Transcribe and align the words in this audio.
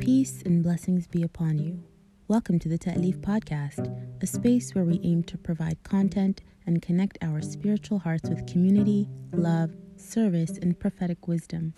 Peace 0.00 0.42
and 0.42 0.62
blessings 0.62 1.08
be 1.08 1.22
upon 1.22 1.58
you. 1.58 1.82
Welcome 2.28 2.58
to 2.60 2.68
the 2.68 2.78
Ta'leef 2.78 3.16
Podcast, 3.18 3.92
a 4.22 4.26
space 4.26 4.74
where 4.74 4.84
we 4.84 5.00
aim 5.02 5.24
to 5.24 5.36
provide 5.36 5.82
content 5.82 6.40
and 6.66 6.80
connect 6.80 7.18
our 7.20 7.42
spiritual 7.42 7.98
hearts 7.98 8.28
with 8.28 8.46
community, 8.46 9.08
love, 9.32 9.74
service, 9.96 10.56
and 10.62 10.78
prophetic 10.78 11.26
wisdom. 11.26 11.74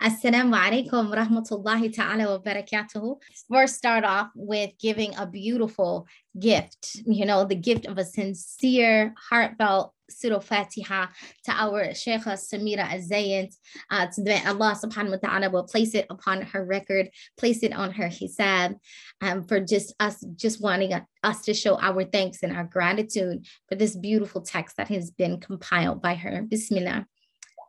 Assalamu 0.00 0.54
alaikum 0.56 1.12
rahmatullahi 1.12 1.92
ta'ala 1.94 2.30
wa 2.30 2.38
barakatuhu. 2.38 3.16
First, 3.50 3.76
start 3.76 4.04
off 4.04 4.30
with 4.34 4.70
giving 4.80 5.14
a 5.16 5.26
beautiful 5.26 6.06
gift, 6.38 7.02
you 7.04 7.26
know, 7.26 7.44
the 7.44 7.56
gift 7.56 7.86
of 7.86 7.98
a 7.98 8.04
sincere, 8.04 9.12
heartfelt 9.28 9.92
Surah 10.10 10.40
Fatiha 10.40 11.06
to 11.44 11.52
our 11.52 11.94
Sheikh 11.94 12.22
Samira 12.22 12.88
Azayant. 12.88 13.54
Uh, 13.90 14.06
to 14.06 14.22
that 14.24 14.46
Allah 14.46 14.78
subhanahu 14.82 15.22
wa 15.22 15.28
ta'ala 15.28 15.50
will 15.50 15.64
place 15.64 15.94
it 15.94 16.06
upon 16.10 16.42
her 16.42 16.64
record, 16.64 17.10
place 17.36 17.62
it 17.62 17.72
on 17.72 17.92
her 17.92 18.08
hisab 18.08 18.76
um, 19.20 19.44
for 19.44 19.60
just 19.60 19.94
us, 20.00 20.24
just 20.36 20.62
wanting 20.62 20.92
us 21.22 21.42
to 21.42 21.54
show 21.54 21.78
our 21.80 22.04
thanks 22.04 22.42
and 22.42 22.56
our 22.56 22.64
gratitude 22.64 23.46
for 23.68 23.74
this 23.74 23.96
beautiful 23.96 24.40
text 24.40 24.76
that 24.76 24.88
has 24.88 25.10
been 25.10 25.40
compiled 25.40 26.02
by 26.02 26.14
her. 26.14 26.42
Bismillah. 26.42 27.06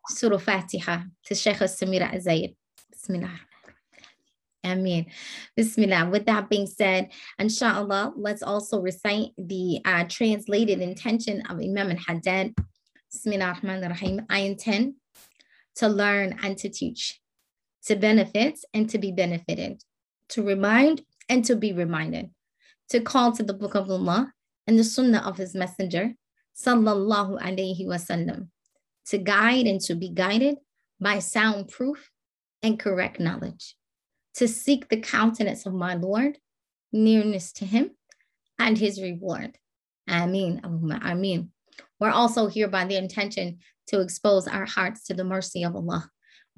Surah 0.09 0.37
Fatiha 0.37 1.03
to 1.25 1.35
Sheikh 1.35 1.57
Samira 1.57 2.13
Azayant. 2.13 2.55
Bismillah. 2.91 3.48
Ameen. 4.63 5.05
Bismillah. 5.55 6.09
With 6.09 6.25
that 6.25 6.49
being 6.49 6.67
said, 6.67 7.09
inshallah, 7.37 8.13
let's 8.15 8.43
also 8.43 8.81
recite 8.81 9.31
the 9.37 9.79
uh, 9.85 10.03
translated 10.09 10.81
intention 10.81 11.41
of 11.49 11.59
Imam 11.59 11.91
al-Haddad. 11.91 12.55
Bismillah 13.11 13.45
ar-Rahman 13.45 13.83
ar-Rahim. 13.83 14.25
I 14.29 14.39
intend 14.39 14.95
to 15.75 15.87
learn 15.87 16.37
and 16.43 16.57
to 16.57 16.69
teach, 16.69 17.19
to 17.85 17.95
benefit 17.95 18.59
and 18.73 18.89
to 18.89 18.97
be 18.97 19.11
benefited, 19.11 19.83
to 20.29 20.43
remind 20.43 21.03
and 21.29 21.45
to 21.45 21.55
be 21.55 21.71
reminded, 21.71 22.29
to 22.89 22.99
call 22.99 23.31
to 23.31 23.43
the 23.43 23.53
book 23.53 23.75
of 23.75 23.89
Allah 23.89 24.33
and 24.67 24.77
the 24.77 24.83
sunnah 24.83 25.19
of 25.25 25.37
his 25.37 25.55
messenger, 25.55 26.15
sallallahu 26.55 27.41
alayhi 27.41 27.85
wasallam, 27.85 28.49
to 29.05 29.17
guide 29.17 29.67
and 29.67 29.79
to 29.81 29.95
be 29.95 30.09
guided 30.09 30.57
by 30.99 31.19
sound 31.19 31.69
proof 31.69 32.11
and 32.61 32.77
correct 32.77 33.21
knowledge 33.21 33.77
to 34.35 34.47
seek 34.47 34.89
the 34.89 34.99
countenance 34.99 35.65
of 35.65 35.73
my 35.73 35.95
Lord, 35.95 36.37
nearness 36.91 37.51
to 37.53 37.65
him, 37.65 37.91
and 38.57 38.77
his 38.77 39.01
reward. 39.01 39.57
Ameen. 40.07 40.61
Ameen. 40.63 41.51
We're 41.99 42.09
also 42.09 42.47
here 42.47 42.67
by 42.67 42.85
the 42.85 42.97
intention 42.97 43.59
to 43.87 44.01
expose 44.01 44.47
our 44.47 44.65
hearts 44.65 45.05
to 45.05 45.13
the 45.13 45.23
mercy 45.23 45.63
of 45.63 45.75
Allah 45.75 46.09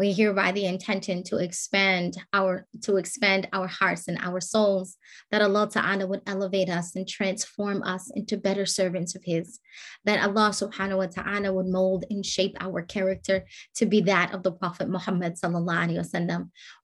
we 0.01 0.11
hereby 0.13 0.51
the 0.51 0.65
intention 0.65 1.21
to 1.21 1.37
expand 1.37 2.17
our 2.33 2.65
to 2.81 2.97
expand 2.97 3.47
our 3.53 3.67
hearts 3.67 4.07
and 4.07 4.17
our 4.19 4.41
souls, 4.41 4.97
that 5.29 5.43
Allah 5.43 5.69
Ta'ala 5.69 6.07
would 6.07 6.23
elevate 6.25 6.69
us 6.69 6.95
and 6.95 7.07
transform 7.07 7.83
us 7.83 8.09
into 8.15 8.35
better 8.35 8.65
servants 8.65 9.13
of 9.13 9.21
His, 9.23 9.59
that 10.05 10.23
Allah 10.27 10.49
subhanahu 10.49 10.97
wa 10.97 11.05
ta'ala 11.05 11.53
would 11.53 11.67
mold 11.67 12.05
and 12.09 12.25
shape 12.25 12.57
our 12.59 12.81
character 12.81 13.45
to 13.75 13.85
be 13.85 14.01
that 14.01 14.33
of 14.33 14.41
the 14.41 14.51
Prophet 14.51 14.89
Muhammad. 14.89 15.37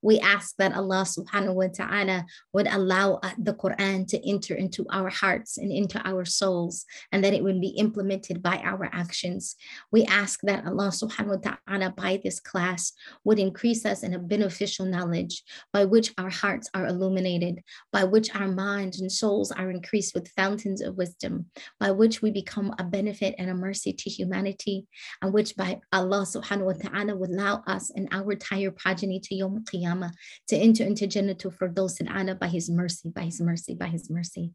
We 0.03 0.19
ask 0.19 0.55
that 0.57 0.75
Allah 0.75 1.03
subhanahu 1.15 1.55
wa 1.55 1.69
ta'ala 1.73 2.25
would 2.53 2.67
allow 2.67 3.15
uh, 3.23 3.31
the 3.39 3.55
Quran 3.55 4.05
to 4.09 4.29
enter 4.29 4.53
into 4.53 4.85
our 4.91 5.09
hearts 5.09 5.57
and 5.57 5.71
into 5.71 5.99
our 6.07 6.23
souls, 6.23 6.85
and 7.11 7.23
that 7.23 7.33
it 7.33 7.43
would 7.43 7.59
be 7.59 7.73
implemented 7.85 8.43
by 8.43 8.57
our 8.63 8.87
actions. 8.93 9.55
We 9.91 10.05
ask 10.05 10.39
that 10.43 10.67
Allah 10.67 10.89
subhanahu 10.93 11.41
wa 11.41 11.55
ta'ala 11.65 11.93
by 11.97 12.21
this 12.23 12.39
class 12.39 12.93
would 13.23 13.39
increase 13.39 13.85
us 13.85 14.03
in 14.03 14.13
a 14.13 14.19
beneficial 14.19 14.85
knowledge 14.85 15.43
by 15.73 15.85
which 15.85 16.13
our 16.17 16.29
hearts 16.29 16.69
are 16.73 16.87
illuminated, 16.87 17.61
by 17.91 18.03
which 18.03 18.33
our 18.35 18.47
minds 18.47 19.01
and 19.01 19.11
souls 19.11 19.51
are 19.51 19.69
increased 19.71 20.13
with 20.13 20.31
fountains 20.31 20.81
of 20.81 20.97
wisdom, 20.97 21.45
by 21.79 21.91
which 21.91 22.21
we 22.21 22.31
become 22.31 22.73
a 22.79 22.83
benefit 22.83 23.35
and 23.37 23.49
a 23.49 23.55
mercy 23.55 23.93
to 23.93 24.09
humanity, 24.09 24.87
and 25.21 25.33
which 25.33 25.55
by 25.55 25.79
Allah 25.91 26.25
subhanahu 26.25 26.65
wa 26.65 26.73
ta'ala 26.73 27.15
would 27.15 27.29
allow 27.29 27.63
us 27.67 27.89
and 27.91 28.07
our 28.11 28.31
entire 28.31 28.71
progeny 28.71 29.19
to 29.21 29.35
Yom 29.35 29.63
Qiyamah 29.63 30.11
to 30.47 30.55
enter 30.55 30.83
into 30.83 31.07
Jannatul 31.07 31.55
Firdaus 31.57 31.97
al 32.07 32.35
by 32.35 32.47
His 32.47 32.69
mercy, 32.69 33.09
by 33.09 33.23
His 33.23 33.41
mercy, 33.41 33.75
by 33.75 33.87
His 33.87 34.09
mercy. 34.09 34.51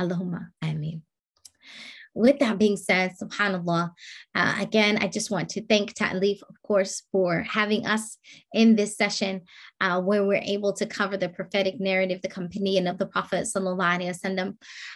Allahumma 0.00 0.48
ameen 0.62 1.02
with 2.14 2.38
that 2.38 2.58
being 2.58 2.76
said, 2.76 3.12
subhanAllah, 3.20 3.90
uh, 4.34 4.54
again, 4.60 4.98
I 4.98 5.08
just 5.08 5.30
want 5.30 5.48
to 5.50 5.66
thank 5.66 5.94
Ta'leef, 5.94 6.42
of 6.48 6.62
course, 6.62 7.02
for 7.10 7.42
having 7.42 7.86
us 7.86 8.18
in 8.52 8.76
this 8.76 8.96
session 8.96 9.42
uh, 9.80 10.00
where 10.00 10.24
we're 10.24 10.42
able 10.42 10.72
to 10.74 10.86
cover 10.86 11.16
the 11.16 11.28
prophetic 11.28 11.80
narrative, 11.80 12.22
the 12.22 12.28
companion 12.28 12.86
of 12.86 12.98
the 12.98 13.06
Prophet. 13.06 13.46
Sallallahu 13.46 14.54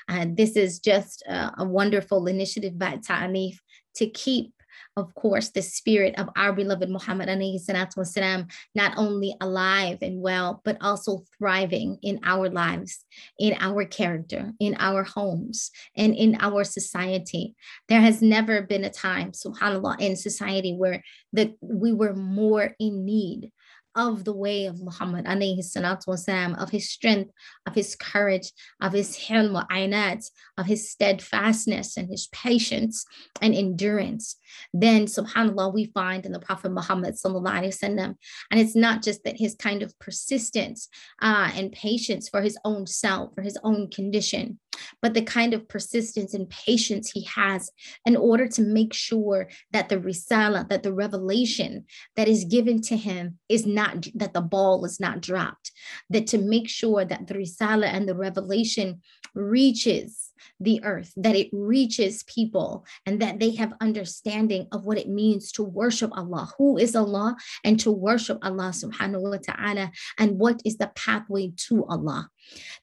uh, 0.08 0.26
this 0.30 0.56
is 0.56 0.78
just 0.78 1.22
a 1.28 1.64
wonderful 1.64 2.26
initiative 2.26 2.78
by 2.78 2.96
Ta'leef 2.96 3.58
to 3.96 4.08
keep 4.08 4.52
of 4.95 5.13
course, 5.15 5.49
the 5.49 5.61
spirit 5.61 6.13
of 6.17 6.29
our 6.35 6.53
beloved 6.53 6.89
Muhammad 6.89 7.27
والسلام, 7.27 8.49
not 8.75 8.93
only 8.97 9.35
alive 9.41 9.97
and 10.01 10.21
well, 10.21 10.61
but 10.63 10.77
also 10.81 11.23
thriving 11.37 11.97
in 12.01 12.19
our 12.23 12.49
lives, 12.49 13.05
in 13.39 13.55
our 13.59 13.85
character, 13.85 14.51
in 14.59 14.75
our 14.79 15.03
homes, 15.03 15.71
and 15.95 16.15
in 16.15 16.37
our 16.39 16.63
society. 16.63 17.55
There 17.89 18.01
has 18.01 18.21
never 18.21 18.61
been 18.61 18.83
a 18.83 18.89
time, 18.89 19.31
subhanAllah, 19.31 19.99
in 19.99 20.15
society 20.15 20.73
where 20.73 21.03
that 21.33 21.53
we 21.61 21.91
were 21.91 22.13
more 22.13 22.75
in 22.79 23.05
need 23.05 23.51
of 23.94 24.24
the 24.24 24.32
way 24.32 24.66
of 24.66 24.80
Muhammad 24.80 25.24
wasalam, 25.26 26.60
of 26.60 26.70
his 26.70 26.90
strength, 26.90 27.30
of 27.66 27.74
his 27.74 27.96
courage, 27.96 28.52
of 28.80 28.92
his 28.92 29.16
hilm 29.16 29.66
aynat, 29.68 30.24
of 30.56 30.66
his 30.66 30.90
steadfastness 30.90 31.96
and 31.96 32.08
his 32.08 32.28
patience 32.28 33.04
and 33.40 33.54
endurance. 33.54 34.36
Then 34.72 35.06
subhanAllah, 35.06 35.74
we 35.74 35.86
find 35.86 36.24
in 36.26 36.32
the 36.32 36.40
Prophet 36.40 36.70
Muhammad 36.72 37.14
wasallam, 37.14 38.14
and 38.50 38.60
it's 38.60 38.76
not 38.76 39.02
just 39.02 39.24
that 39.24 39.38
his 39.38 39.54
kind 39.54 39.82
of 39.82 39.98
persistence 39.98 40.88
uh, 41.20 41.50
and 41.54 41.72
patience 41.72 42.28
for 42.28 42.42
his 42.42 42.58
own 42.64 42.86
self, 42.86 43.34
for 43.34 43.42
his 43.42 43.58
own 43.62 43.90
condition, 43.90 44.58
but 45.02 45.14
the 45.14 45.22
kind 45.22 45.54
of 45.54 45.68
persistence 45.68 46.34
and 46.34 46.48
patience 46.50 47.10
he 47.10 47.22
has 47.24 47.70
in 48.06 48.16
order 48.16 48.46
to 48.48 48.62
make 48.62 48.92
sure 48.92 49.48
that 49.72 49.88
the 49.88 49.98
risala, 49.98 50.68
that 50.68 50.82
the 50.82 50.92
revelation 50.92 51.84
that 52.16 52.28
is 52.28 52.44
given 52.44 52.80
to 52.82 52.96
him 52.96 53.38
is 53.48 53.66
not, 53.66 54.06
that 54.14 54.34
the 54.34 54.40
ball 54.40 54.84
is 54.84 55.00
not 55.00 55.20
dropped, 55.20 55.72
that 56.10 56.26
to 56.26 56.38
make 56.38 56.68
sure 56.68 57.04
that 57.04 57.26
the 57.26 57.34
risala 57.34 57.86
and 57.86 58.08
the 58.08 58.14
revelation 58.14 59.00
reaches 59.34 60.32
the 60.60 60.82
earth, 60.84 61.12
that 61.16 61.36
it 61.36 61.48
reaches 61.52 62.22
people, 62.24 62.84
and 63.06 63.20
that 63.20 63.38
they 63.38 63.54
have 63.54 63.72
understanding 63.80 64.66
of 64.72 64.84
what 64.84 64.98
it 64.98 65.08
means 65.08 65.52
to 65.52 65.62
worship 65.62 66.10
Allah, 66.16 66.52
who 66.58 66.78
is 66.78 66.94
Allah, 66.94 67.36
and 67.64 67.78
to 67.80 67.90
worship 67.90 68.38
Allah 68.42 68.72
subhanahu 68.74 69.30
wa 69.30 69.38
ta'ala, 69.38 69.90
and 70.18 70.38
what 70.38 70.60
is 70.64 70.76
the 70.76 70.90
pathway 70.94 71.52
to 71.68 71.84
Allah 71.86 72.28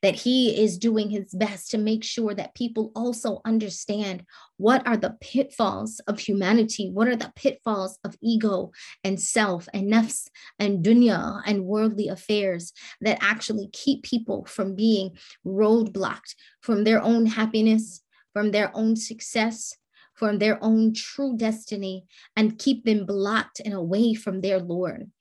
that 0.02 0.16
he 0.16 0.62
is 0.62 0.78
doing 0.78 1.09
his 1.09 1.34
best 1.34 1.72
to 1.72 1.78
make 1.78 2.03
sure 2.03 2.34
that 2.34 2.56
people 2.56 2.92
also 2.96 3.42
understand 3.46 4.24
what 4.58 4.86
are 4.88 4.98
the 4.98 5.16
pitfalls 5.22 6.00
of 6.08 6.20
humanity, 6.20 6.90
what 6.90 7.08
are 7.08 7.16
the 7.16 7.31
pitfalls 7.36 8.00
of 8.03 8.16
ego 8.22 8.72
and 9.03 9.20
self 9.20 9.68
and 9.74 9.92
nafs 9.92 10.28
and 10.59 10.84
dunya 10.84 11.42
and 11.46 11.66
worldly 11.66 12.08
affairs 12.08 12.74
that 13.02 13.18
actually 13.22 13.70
keep 13.74 14.03
people 14.03 14.46
from 14.46 14.76
being 14.76 15.18
roadblocked 15.46 16.36
from 16.62 16.84
their 16.84 17.02
own 17.02 17.26
happiness, 17.26 18.02
from 18.34 18.52
their 18.52 18.76
own 18.76 18.96
success, 18.96 19.76
from 20.14 20.40
their 20.40 20.64
own 20.64 20.94
true 20.94 21.35
destiny, 21.38 22.06
and 22.35 22.58
keep 22.58 22.85
them 22.85 23.06
blocked 23.06 23.59
and 23.59 23.73
away 23.73 24.14
from 24.14 24.41
their 24.41 24.59
Lord. 24.59 25.12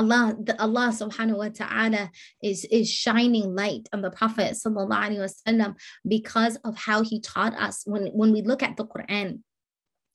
Allah, 0.00 0.34
the, 0.42 0.56
Allah 0.60 0.88
subhanahu 0.96 1.36
wa 1.36 1.50
ta'ala 1.52 2.10
is, 2.42 2.64
is 2.64 2.88
shining 2.90 3.54
light 3.54 3.86
on 3.92 4.00
the 4.00 4.10
Prophet 4.10 4.54
sallallahu 4.54 4.88
alaihi 4.88 5.28
wasallam 5.28 5.74
because 6.08 6.56
of 6.64 6.74
how 6.76 7.02
he 7.02 7.20
taught 7.20 7.52
us. 7.52 7.82
When, 7.84 8.06
when 8.06 8.32
we 8.32 8.40
look 8.40 8.62
at 8.62 8.78
the 8.78 8.86
Quran, 8.86 9.40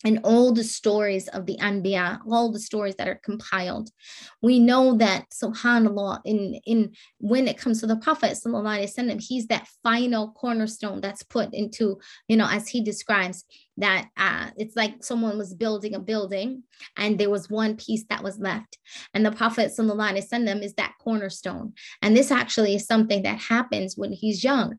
and 0.04 0.20
all 0.24 0.52
the 0.52 0.64
stories 0.64 1.28
of 1.28 1.46
the 1.46 1.58
Anbiya, 1.58 2.20
all 2.30 2.50
the 2.50 2.58
stories 2.58 2.96
that 2.96 3.08
are 3.08 3.20
compiled. 3.22 3.90
We 4.40 4.58
know 4.58 4.96
that 4.96 5.26
subhanAllah, 5.30 6.20
in, 6.24 6.60
in 6.64 6.92
when 7.18 7.46
it 7.46 7.58
comes 7.58 7.80
to 7.80 7.86
the 7.86 7.96
Prophet, 7.96 8.32
وسلم, 8.32 9.22
he's 9.22 9.46
that 9.48 9.68
final 9.82 10.32
cornerstone 10.32 11.00
that's 11.00 11.22
put 11.22 11.52
into, 11.52 11.98
you 12.28 12.36
know, 12.36 12.48
as 12.50 12.68
he 12.68 12.82
describes, 12.82 13.44
that 13.76 14.08
uh, 14.16 14.50
it's 14.56 14.76
like 14.76 15.02
someone 15.02 15.38
was 15.38 15.54
building 15.54 15.94
a 15.94 15.98
building 15.98 16.62
and 16.96 17.18
there 17.18 17.30
was 17.30 17.50
one 17.50 17.76
piece 17.76 18.04
that 18.08 18.22
was 18.22 18.38
left. 18.38 18.78
And 19.12 19.24
the 19.24 19.32
Prophet 19.32 19.70
وسلم, 19.76 20.62
is 20.62 20.74
that 20.74 20.94
cornerstone. 21.02 21.74
And 22.00 22.16
this 22.16 22.30
actually 22.30 22.74
is 22.74 22.86
something 22.86 23.22
that 23.22 23.38
happens 23.38 23.96
when 23.96 24.12
he's 24.12 24.44
young 24.44 24.78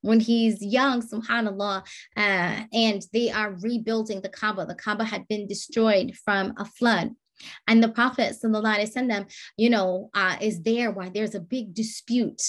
when 0.00 0.20
he's 0.20 0.62
young, 0.62 1.02
subhanAllah, 1.02 1.86
uh, 2.16 2.64
and 2.72 3.02
they 3.12 3.30
are 3.30 3.56
rebuilding 3.60 4.20
the 4.20 4.28
Kaaba. 4.28 4.66
The 4.66 4.74
Kaaba 4.74 5.04
had 5.04 5.26
been 5.28 5.46
destroyed 5.46 6.14
from 6.24 6.54
a 6.56 6.64
flood. 6.64 7.14
And 7.67 7.83
the 7.83 7.89
Prophet, 7.89 8.35
وسلم, 8.41 9.31
you 9.57 9.69
know, 9.69 10.09
uh, 10.13 10.37
is 10.41 10.61
there 10.61 10.91
why 10.91 11.09
there's 11.09 11.35
a 11.35 11.39
big 11.39 11.73
dispute, 11.73 12.41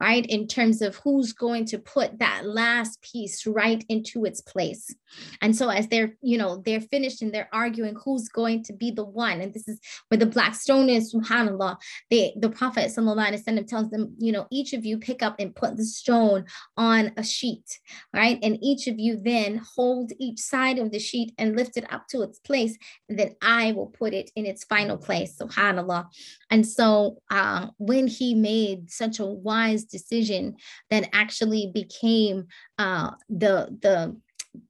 right, 0.00 0.24
in 0.26 0.46
terms 0.46 0.82
of 0.82 0.96
who's 0.96 1.32
going 1.32 1.66
to 1.66 1.78
put 1.78 2.18
that 2.18 2.44
last 2.44 3.00
piece 3.02 3.46
right 3.46 3.84
into 3.88 4.24
its 4.24 4.40
place. 4.40 4.94
And 5.40 5.54
so 5.54 5.68
as 5.68 5.88
they're, 5.88 6.14
you 6.22 6.38
know, 6.38 6.62
they're 6.64 6.80
finished 6.80 7.22
and 7.22 7.32
they're 7.32 7.48
arguing 7.52 7.96
who's 8.02 8.28
going 8.28 8.64
to 8.64 8.72
be 8.72 8.90
the 8.90 9.04
one. 9.04 9.40
And 9.40 9.52
this 9.52 9.68
is 9.68 9.78
where 10.08 10.18
the 10.18 10.26
black 10.26 10.54
stone 10.54 10.88
is, 10.88 11.14
subhanAllah. 11.14 11.76
They, 12.10 12.34
the 12.36 12.50
Prophet 12.50 12.90
وسلم, 12.90 13.66
tells 13.66 13.90
them, 13.90 14.14
you 14.18 14.32
know, 14.32 14.46
each 14.50 14.72
of 14.72 14.84
you 14.84 14.98
pick 14.98 15.22
up 15.22 15.36
and 15.38 15.54
put 15.54 15.76
the 15.76 15.84
stone 15.84 16.44
on 16.76 17.12
a 17.16 17.22
sheet, 17.22 17.80
right? 18.14 18.38
And 18.42 18.58
each 18.62 18.86
of 18.86 18.98
you 18.98 19.16
then 19.16 19.60
hold 19.76 20.12
each 20.18 20.40
side 20.40 20.78
of 20.78 20.90
the 20.90 20.98
sheet 20.98 21.32
and 21.38 21.56
lift 21.56 21.76
it 21.76 21.90
up 21.92 22.08
to 22.08 22.22
its 22.22 22.38
place. 22.38 22.76
And 23.08 23.18
then 23.18 23.34
I 23.42 23.72
will 23.72 23.86
put 23.86 24.14
it 24.14 24.30
in 24.37 24.45
its 24.45 24.63
final 24.65 24.97
place, 24.97 25.35
subhanAllah. 25.41 26.05
And 26.51 26.63
so 26.65 27.17
uh, 27.31 27.67
when 27.77 28.05
he 28.05 28.35
made 28.35 28.91
such 28.91 29.19
a 29.19 29.25
wise 29.25 29.83
decision 29.83 30.57
that 30.91 31.09
actually 31.11 31.71
became 31.73 32.45
uh, 32.77 33.11
the, 33.29 33.75
the, 33.81 34.15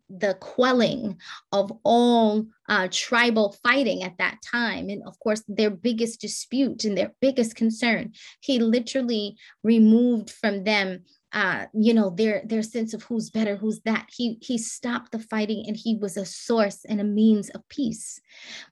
the 0.09 0.35
quelling 0.35 1.17
of 1.51 1.71
all 1.83 2.45
uh, 2.69 2.87
tribal 2.89 3.57
fighting 3.61 4.03
at 4.03 4.17
that 4.19 4.37
time. 4.41 4.87
And 4.89 5.03
of 5.05 5.19
course, 5.19 5.43
their 5.49 5.69
biggest 5.69 6.21
dispute 6.21 6.85
and 6.85 6.97
their 6.97 7.11
biggest 7.19 7.55
concern. 7.55 8.13
He 8.39 8.59
literally 8.59 9.35
removed 9.63 10.29
from 10.29 10.63
them 10.63 11.03
uh, 11.33 11.65
you 11.73 11.93
know 11.93 12.09
their 12.09 12.43
their 12.45 12.63
sense 12.63 12.93
of 12.93 13.03
who's 13.03 13.29
better 13.29 13.55
who's 13.55 13.81
that. 13.81 14.07
He 14.15 14.37
he 14.41 14.57
stopped 14.57 15.11
the 15.11 15.19
fighting 15.19 15.65
and 15.67 15.75
he 15.75 15.95
was 15.95 16.17
a 16.17 16.25
source 16.25 16.85
and 16.85 17.01
a 17.01 17.03
means 17.03 17.49
of 17.49 17.67
peace 17.69 18.21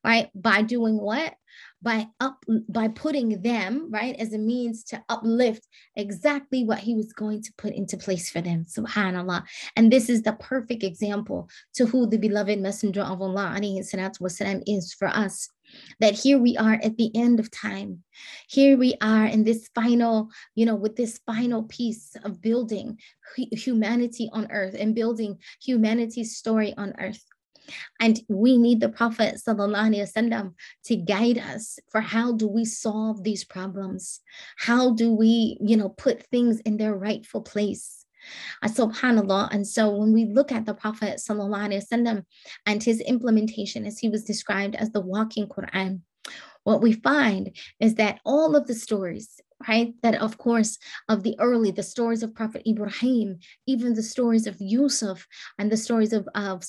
right? 0.03 0.29
By 0.35 0.61
doing 0.61 0.97
what 0.97 1.33
by 1.84 2.06
up 2.20 2.44
by 2.68 2.88
putting 2.88 3.40
them 3.42 3.90
right 3.90 4.16
as 4.16 4.32
a 4.32 4.38
means 4.38 4.84
to 4.84 5.02
uplift 5.08 5.66
exactly 5.96 6.64
what 6.64 6.78
he 6.78 6.94
was 6.94 7.12
going 7.12 7.42
to 7.42 7.52
put 7.56 7.72
into 7.72 7.96
place 7.96 8.30
for 8.30 8.40
them 8.40 8.64
subhanallah 8.64 9.42
and 9.76 9.92
this 9.92 10.08
is 10.08 10.22
the 10.22 10.32
perfect 10.34 10.82
example 10.82 11.48
to 11.74 11.86
who 11.86 12.06
the 12.06 12.18
beloved 12.18 12.58
messenger 12.58 13.02
of 13.02 13.20
allah 13.20 13.56
والسلام, 13.60 14.62
is 14.66 14.92
for 14.92 15.08
us 15.08 15.48
that 16.00 16.14
here 16.14 16.38
we 16.38 16.56
are 16.56 16.80
at 16.82 16.96
the 16.96 17.10
end 17.14 17.40
of 17.40 17.50
time 17.50 18.02
here 18.48 18.76
we 18.76 18.94
are 19.00 19.26
in 19.26 19.44
this 19.44 19.68
final 19.74 20.28
you 20.54 20.66
know 20.66 20.74
with 20.74 20.96
this 20.96 21.20
final 21.26 21.62
piece 21.64 22.16
of 22.24 22.40
building 22.40 22.98
humanity 23.36 24.28
on 24.32 24.50
earth 24.50 24.74
and 24.78 24.94
building 24.94 25.38
humanity's 25.62 26.36
story 26.36 26.74
on 26.76 26.92
earth 26.98 27.24
and 28.00 28.20
we 28.28 28.56
need 28.56 28.80
the 28.80 28.88
Prophet 28.88 29.34
وسلم, 29.36 30.54
to 30.84 30.96
guide 30.96 31.38
us 31.38 31.78
for 31.90 32.00
how 32.00 32.32
do 32.32 32.48
we 32.48 32.64
solve 32.64 33.22
these 33.22 33.44
problems? 33.44 34.20
How 34.56 34.94
do 34.94 35.14
we, 35.14 35.58
you 35.60 35.76
know, 35.76 35.90
put 35.90 36.22
things 36.24 36.60
in 36.60 36.76
their 36.76 36.94
rightful 36.94 37.42
place? 37.42 38.04
Uh, 38.62 38.68
subhanallah. 38.68 39.48
And 39.52 39.66
so 39.66 39.90
when 39.90 40.12
we 40.12 40.26
look 40.26 40.52
at 40.52 40.66
the 40.66 40.74
Prophet 40.74 41.16
وسلم, 41.18 42.24
and 42.66 42.82
his 42.82 43.00
implementation 43.00 43.86
as 43.86 43.98
he 43.98 44.08
was 44.08 44.24
described 44.24 44.74
as 44.74 44.90
the 44.90 45.00
walking 45.00 45.46
Quran, 45.46 46.00
what 46.64 46.82
we 46.82 46.92
find 46.92 47.56
is 47.80 47.94
that 47.94 48.20
all 48.24 48.54
of 48.54 48.66
the 48.66 48.74
stories 48.74 49.40
right? 49.67 49.93
That, 50.03 50.21
of 50.21 50.37
course, 50.37 50.77
of 51.09 51.23
the 51.23 51.35
early, 51.39 51.71
the 51.71 51.83
stories 51.83 52.23
of 52.23 52.35
Prophet 52.35 52.63
Ibrahim, 52.67 53.39
even 53.65 53.93
the 53.93 54.03
stories 54.03 54.47
of 54.47 54.57
Yusuf 54.59 55.27
and 55.57 55.71
the 55.71 55.77
stories 55.77 56.13
of, 56.13 56.27
of 56.35 56.63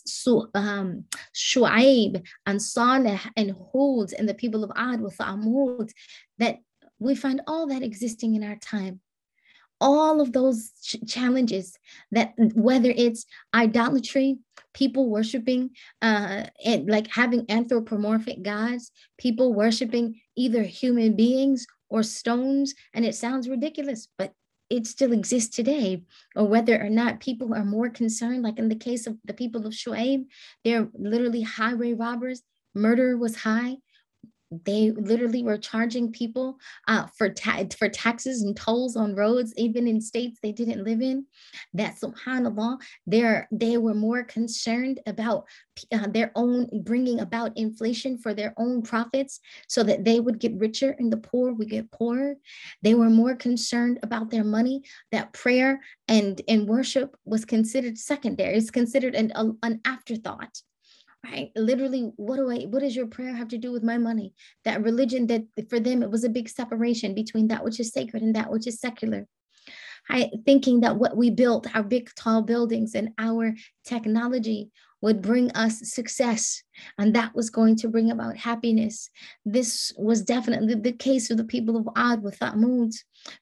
um, 0.55 1.05
Shu'aib 1.35 2.25
and 2.47 2.63
Saleh 2.63 3.21
and 3.37 3.55
Hud 3.73 4.13
and 4.19 4.29
the 4.29 4.35
people 4.35 4.65
of 4.65 4.73
Ad 4.77 5.01
with 5.01 5.17
Thamud, 5.19 5.91
that 6.39 6.59
we 6.99 7.15
find 7.15 7.41
all 7.47 7.67
that 7.69 7.83
existing 7.83 8.35
in 8.35 8.45
our 8.45 8.57
time. 8.57 9.01
All 9.79 10.23
of 10.23 10.33
those 10.33 10.71
ch- 10.83 10.97
challenges 11.07 11.77
that 12.11 12.33
whether 12.55 12.91
it's 12.91 13.27
idolatry, 13.55 14.39
people 14.73 15.11
worshiping, 15.11 15.71
uh, 16.01 16.45
and 16.65 16.89
like 16.89 17.09
having 17.09 17.45
anthropomorphic 17.51 18.43
gods, 18.43 18.91
people 19.19 19.53
worshiping 19.53 20.21
either 20.35 20.63
human 20.63 21.15
beings 21.15 21.67
or 21.89 22.03
stones, 22.03 22.75
and 22.95 23.05
it 23.05 23.15
sounds 23.15 23.49
ridiculous, 23.49 24.09
but 24.19 24.33
it 24.69 24.87
still 24.87 25.13
exists 25.13 25.55
today, 25.55 26.03
or 26.35 26.45
whether 26.45 26.81
or 26.81 26.91
not 26.91 27.21
people 27.21 27.55
are 27.55 27.65
more 27.65 27.89
concerned, 27.89 28.43
like 28.43 28.59
in 28.59 28.69
the 28.69 28.75
case 28.75 29.07
of 29.07 29.17
the 29.25 29.35
people 29.35 29.67
of 29.67 29.73
Shu'aib, 29.73 30.27
they're 30.65 30.89
literally 30.95 31.43
highway 31.43 31.93
robbers. 31.93 32.43
Murder 32.75 33.17
was 33.17 33.37
high 33.37 33.77
they 34.51 34.93
literally 34.93 35.43
were 35.43 35.59
charging 35.59 36.13
people 36.13 36.59
uh, 36.87 37.07
for 37.19 37.29
ta- 37.29 37.65
for 37.77 37.89
taxes 37.89 38.43
and 38.43 38.57
tolls 38.57 38.97
on 38.97 39.15
roads, 39.15 39.53
even 39.57 39.89
in 39.89 40.01
states 40.01 40.39
they 40.43 40.53
didn't 40.53 40.85
live 40.85 41.03
in. 41.03 41.27
That 41.75 41.97
Subhanallah, 41.97 42.79
they 43.07 43.43
they 43.51 43.77
were 43.79 43.95
more 43.95 44.23
concerned 44.23 45.01
about 45.07 45.47
uh, 45.93 46.07
their 46.09 46.31
own 46.37 46.69
bringing 46.85 47.21
about 47.21 47.57
inflation 47.57 48.19
for 48.19 48.35
their 48.35 48.55
own 48.57 48.83
profits, 48.83 49.41
so 49.69 49.83
that 49.83 50.05
they 50.05 50.21
would 50.21 50.39
get 50.39 50.55
richer 50.57 50.95
and 50.99 51.13
the 51.13 51.17
poor 51.17 51.53
would 51.53 51.71
get 51.71 51.91
poorer. 51.91 52.35
They 52.83 52.95
were 52.95 53.11
more 53.11 53.35
concerned 53.35 53.99
about 54.03 54.31
their 54.31 54.45
money. 54.45 54.83
That 55.11 55.33
prayer 55.33 55.81
and 56.07 56.41
and 56.49 56.69
worship 56.69 57.17
was 57.25 57.45
considered 57.45 57.99
secondary. 57.99 58.57
It's 58.57 58.71
considered 58.71 59.15
an 59.17 59.33
an 59.63 59.81
afterthought 59.85 60.63
right? 61.25 61.51
Literally 61.57 62.13
what 62.17 62.37
do 62.37 62.51
i 62.51 62.65
what 62.65 62.81
does 62.81 62.97
your 62.97 63.07
prayer 63.07 63.35
have 63.35 63.49
to 63.49 63.59
do 63.59 63.73
with 63.73 63.83
my 63.83 63.99
money? 63.99 64.35
That 64.65 64.83
religion 64.83 65.27
that 65.29 65.45
for 65.69 65.81
them 65.81 66.03
it 66.03 66.11
was 66.11 66.25
a 66.25 66.29
big 66.29 66.49
separation 66.49 67.15
between 67.15 67.49
that 67.49 67.65
which 67.65 67.81
is 67.81 67.93
sacred 67.93 68.23
and 68.23 68.35
that 68.37 68.51
which 68.51 68.67
is 68.67 68.81
secular. 68.81 69.27
I, 70.09 70.31
thinking 70.45 70.81
that 70.81 70.97
what 70.97 71.17
we 71.17 71.31
built 71.31 71.67
our 71.75 71.83
big 71.83 72.11
tall 72.15 72.43
buildings 72.43 72.95
and 72.95 73.11
our 73.19 73.55
technology 73.85 74.71
would 75.03 75.21
bring 75.21 75.51
us 75.53 75.81
success 75.93 76.63
and 76.99 77.15
that 77.15 77.35
was 77.35 77.51
going 77.51 77.77
to 77.77 77.89
bring 77.89 78.11
about 78.11 78.37
happiness. 78.37 79.11
This 79.45 79.93
was 79.97 80.23
definitely 80.23 80.75
the 80.75 80.93
case 80.93 81.31
of 81.31 81.37
the 81.37 81.45
people 81.45 81.77
of 81.77 81.89
Ad 81.97 82.23
with 82.23 82.39
Thamud, 82.39 82.95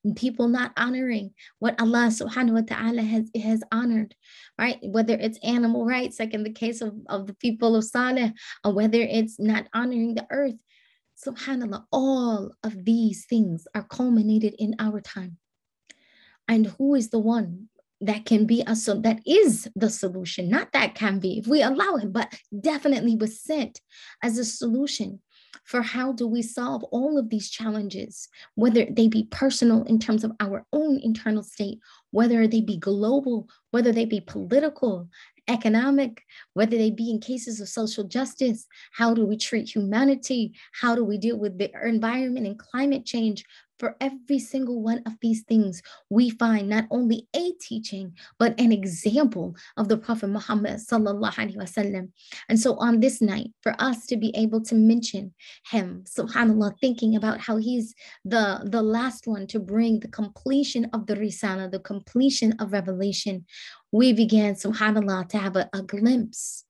and 0.05 0.17
people 0.17 0.49
not 0.49 0.73
honoring 0.77 1.33
what 1.59 1.81
Allah 1.81 2.09
subhanahu 2.09 2.55
wa 2.55 2.61
ta'ala 2.63 3.03
has, 3.03 3.31
has 3.43 3.63
honored, 3.71 4.15
right? 4.59 4.79
Whether 4.83 5.15
it's 5.15 5.39
animal 5.43 5.85
rights, 5.85 6.19
like 6.19 6.35
in 6.35 6.43
the 6.43 6.53
case 6.53 6.81
of, 6.81 6.95
of 7.09 7.27
the 7.27 7.35
people 7.35 7.77
of 7.77 7.85
Saleh, 7.85 8.33
or 8.65 8.73
whether 8.73 9.01
it's 9.01 9.39
not 9.39 9.69
honoring 9.75 10.15
the 10.15 10.27
earth. 10.31 10.57
Subhanallah, 11.25 11.85
all 11.93 12.53
of 12.65 12.85
these 12.85 13.27
things 13.27 13.67
are 13.75 13.85
culminated 13.85 14.55
in 14.59 14.75
our 14.79 15.01
time. 15.01 15.39
And 16.49 16.67
who 16.67 16.95
is 16.95 17.11
the 17.11 17.21
one 17.21 17.69
that 18.01 18.25
can 18.25 18.47
be 18.47 18.63
a 18.67 18.77
so 18.77 19.01
that 19.01 19.21
is 19.27 19.69
the 19.75 19.91
solution. 19.91 20.49
Not 20.49 20.73
that 20.73 20.95
can 20.95 21.19
be 21.19 21.39
if 21.39 21.47
we 21.47 21.63
allow 21.63 21.97
him 21.97 22.13
but 22.13 22.35
definitely 22.59 23.17
was 23.17 23.41
sent 23.41 23.81
as 24.23 24.39
a 24.39 24.45
solution 24.45 25.21
for 25.65 25.83
how 25.83 26.13
do 26.13 26.27
we 26.27 26.43
solve 26.43 26.83
all 26.85 27.17
of 27.17 27.31
these 27.31 27.49
challenges 27.49 28.29
whether 28.57 28.85
they 28.91 29.07
be 29.07 29.29
personal 29.31 29.85
in 29.85 30.01
terms 30.01 30.25
of 30.25 30.33
our 30.41 30.67
own 30.73 30.99
internal 30.99 31.45
state 31.45 31.79
whether 32.11 32.49
they 32.49 32.61
be 32.61 32.77
global 32.77 33.49
whether 33.71 33.93
they 33.93 34.05
be 34.05 34.21
political 34.21 35.09
economic, 35.49 36.23
whether 36.55 36.77
they 36.77 36.91
be 36.91 37.11
in 37.11 37.21
cases 37.21 37.61
of 37.61 37.69
social 37.69 38.05
justice, 38.05 38.67
how 38.93 39.15
do 39.15 39.27
we 39.27 39.37
treat 39.37 39.75
humanity, 39.75 40.55
how 40.73 40.95
do 40.95 41.05
we 41.05 41.19
deal 41.19 41.39
with 41.39 41.59
the 41.59 41.71
environment 41.85 42.47
and 42.47 42.59
climate 42.59 43.05
change, 43.05 43.45
for 43.79 43.97
every 44.01 44.39
single 44.39 44.81
one 44.81 45.03
of 45.07 45.15
these 45.21 45.43
things, 45.43 45.83
we 46.11 46.31
find 46.31 46.69
not 46.69 46.85
only 46.91 47.27
a 47.35 47.53
teaching, 47.61 48.15
but 48.39 48.59
an 48.61 48.73
example 48.73 49.57
of 49.77 49.89
the 49.89 49.97
Prophet 49.97 50.29
Muhammad. 50.29 50.81
And 52.49 52.61
so 52.61 52.75
on 52.77 53.01
this 53.01 53.21
night, 53.21 53.51
for 53.63 53.75
us 53.79 54.07
to 54.07 54.17
be 54.17 54.33
able 54.37 54.61
to 54.63 54.75
mention 54.75 55.35
him, 55.71 56.05
subhanAllah, 56.07 56.79
thinking 56.81 57.17
about 57.17 57.41
how 57.41 57.57
he's 57.57 57.95
the, 58.25 58.61
the 58.65 58.83
last 58.83 59.27
one 59.27 59.47
to 59.49 59.59
bring 59.59 60.01
the 60.01 60.09
completion 60.09 60.89
of 60.93 61.07
the 61.07 61.17
Risala, 61.17 61.71
the 61.71 61.81
completion 61.81 62.53
of 62.59 62.73
revelation, 62.73 63.45
we 63.93 64.13
began, 64.13 64.55
subhanAllah, 64.55 65.29
to 65.29 65.39
have 65.39 65.57
a, 65.57 65.69
a 65.73 65.83
glimpse 65.83 66.64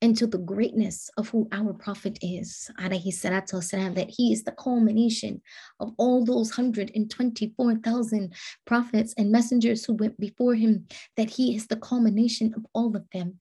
into 0.00 0.26
the 0.26 0.38
greatness 0.38 1.10
of 1.16 1.28
who 1.28 1.48
our 1.50 1.72
prophet 1.72 2.18
is, 2.22 2.70
alayhi 2.78 3.08
salatu 3.08 3.54
wasalam, 3.54 3.94
that 3.96 4.10
he 4.10 4.32
is 4.32 4.44
the 4.44 4.52
culmination 4.52 5.42
of 5.80 5.92
all 5.98 6.24
those 6.24 6.50
124,000 6.50 8.32
prophets 8.64 9.14
and 9.18 9.32
messengers 9.32 9.84
who 9.84 9.94
went 9.94 10.18
before 10.20 10.54
him, 10.54 10.86
that 11.16 11.30
he 11.30 11.56
is 11.56 11.66
the 11.66 11.76
culmination 11.76 12.54
of 12.56 12.64
all 12.74 12.94
of 12.96 13.04
them, 13.12 13.38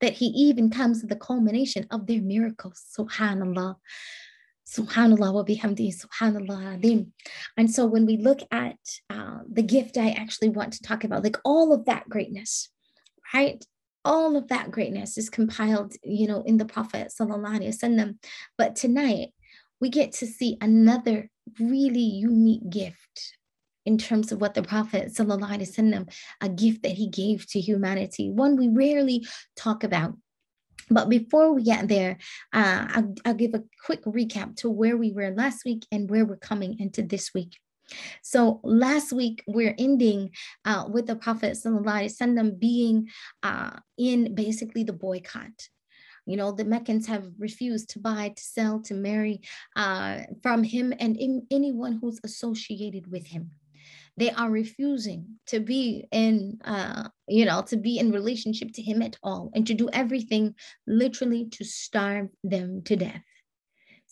that 0.00 0.14
he 0.14 0.26
even 0.26 0.68
comes 0.68 1.00
to 1.00 1.06
the 1.06 1.16
culmination 1.16 1.86
of 1.90 2.06
their 2.06 2.20
miracles, 2.20 2.84
subhanallah. 2.98 3.76
Subhanallah 4.66 5.34
wa 5.34 5.42
bihamdi, 5.42 5.92
subhanallah 5.92 6.80
adim. 6.80 7.08
And 7.56 7.68
so 7.68 7.86
when 7.86 8.06
we 8.06 8.16
look 8.18 8.40
at 8.52 8.78
uh, 9.10 9.38
the 9.50 9.62
gift, 9.62 9.96
I 9.96 10.10
actually 10.10 10.50
want 10.50 10.72
to 10.74 10.82
talk 10.82 11.02
about 11.02 11.24
like 11.24 11.38
all 11.44 11.72
of 11.72 11.86
that 11.86 12.08
greatness, 12.08 12.68
right? 13.34 13.64
all 14.04 14.36
of 14.36 14.48
that 14.48 14.70
greatness 14.70 15.18
is 15.18 15.30
compiled, 15.30 15.94
you 16.02 16.26
know, 16.26 16.42
in 16.42 16.56
the 16.56 16.64
Prophet 16.64 17.08
Sallallahu 17.08 17.60
Alaihi 17.60 17.68
Wasallam. 17.68 18.18
But 18.56 18.76
tonight 18.76 19.30
we 19.80 19.88
get 19.88 20.12
to 20.12 20.26
see 20.26 20.56
another 20.60 21.30
really 21.58 22.00
unique 22.00 22.68
gift 22.70 23.36
in 23.86 23.98
terms 23.98 24.30
of 24.30 24.40
what 24.40 24.54
the 24.54 24.62
Prophet 24.62 25.08
Sallallahu 25.08 25.50
Alaihi 25.50 25.68
Wasallam, 25.68 26.12
a 26.40 26.48
gift 26.48 26.82
that 26.82 26.92
he 26.92 27.08
gave 27.08 27.46
to 27.48 27.60
humanity, 27.60 28.30
one 28.30 28.56
we 28.56 28.68
rarely 28.68 29.26
talk 29.56 29.84
about. 29.84 30.14
But 30.90 31.08
before 31.08 31.52
we 31.52 31.62
get 31.62 31.88
there, 31.88 32.18
uh, 32.52 32.86
I'll, 32.88 33.14
I'll 33.24 33.34
give 33.34 33.54
a 33.54 33.62
quick 33.84 34.04
recap 34.04 34.56
to 34.56 34.70
where 34.70 34.96
we 34.96 35.12
were 35.12 35.30
last 35.30 35.64
week 35.64 35.86
and 35.92 36.10
where 36.10 36.24
we're 36.24 36.36
coming 36.36 36.78
into 36.80 37.02
this 37.02 37.32
week. 37.32 37.58
So 38.22 38.60
last 38.62 39.12
week 39.12 39.42
we're 39.46 39.74
ending 39.78 40.30
uh, 40.64 40.84
with 40.88 41.06
the 41.06 41.16
Prophet 41.16 41.58
Wasallam 41.64 42.58
being 42.58 43.08
uh, 43.42 43.76
in 43.98 44.34
basically 44.34 44.84
the 44.84 44.92
boycott. 44.92 45.68
You 46.26 46.36
know, 46.36 46.52
the 46.52 46.64
Meccans 46.64 47.06
have 47.06 47.26
refused 47.38 47.90
to 47.90 47.98
buy, 47.98 48.28
to 48.28 48.42
sell, 48.42 48.80
to 48.82 48.94
marry 48.94 49.40
uh, 49.74 50.20
from 50.42 50.62
him 50.62 50.92
and 51.00 51.16
in, 51.16 51.46
anyone 51.50 51.98
who's 52.00 52.20
associated 52.22 53.10
with 53.10 53.26
him 53.26 53.50
they 54.16 54.30
are 54.30 54.50
refusing 54.50 55.24
to 55.46 55.60
be 55.60 56.06
in 56.12 56.58
uh, 56.64 57.08
you 57.26 57.44
know 57.44 57.62
to 57.62 57.76
be 57.76 57.98
in 57.98 58.12
relationship 58.12 58.70
to 58.72 58.82
him 58.82 59.02
at 59.02 59.16
all 59.22 59.50
and 59.54 59.66
to 59.66 59.74
do 59.74 59.88
everything 59.92 60.54
literally 60.86 61.48
to 61.50 61.64
starve 61.64 62.28
them 62.44 62.82
to 62.82 62.96
death 62.96 63.24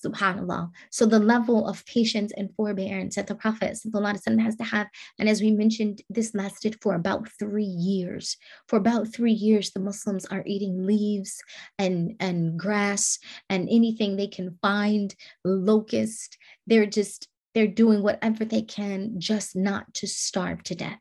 subhanallah 0.03 0.69
so 0.91 1.05
the 1.05 1.19
level 1.19 1.67
of 1.67 1.85
patience 1.85 2.33
and 2.35 2.53
forbearance 2.55 3.15
that 3.15 3.27
the 3.27 3.35
prophet 3.35 3.69
has 3.69 4.55
to 4.55 4.63
have 4.63 4.87
and 5.19 5.29
as 5.29 5.41
we 5.41 5.51
mentioned 5.51 6.01
this 6.09 6.33
lasted 6.35 6.75
for 6.81 6.95
about 6.95 7.27
three 7.39 7.63
years 7.63 8.35
for 8.67 8.77
about 8.77 9.07
three 9.13 9.31
years 9.31 9.71
the 9.71 9.79
muslims 9.79 10.25
are 10.25 10.43
eating 10.45 10.85
leaves 10.85 11.41
and 11.79 12.15
and 12.19 12.59
grass 12.59 13.17
and 13.49 13.69
anything 13.69 14.15
they 14.15 14.27
can 14.27 14.57
find 14.61 15.15
locust 15.45 16.37
they're 16.67 16.85
just 16.85 17.29
they're 17.53 17.67
doing 17.67 18.01
whatever 18.01 18.45
they 18.45 18.61
can 18.61 19.19
just 19.19 19.55
not 19.55 19.93
to 19.95 20.07
starve 20.07 20.63
to 20.63 20.75
death. 20.75 20.99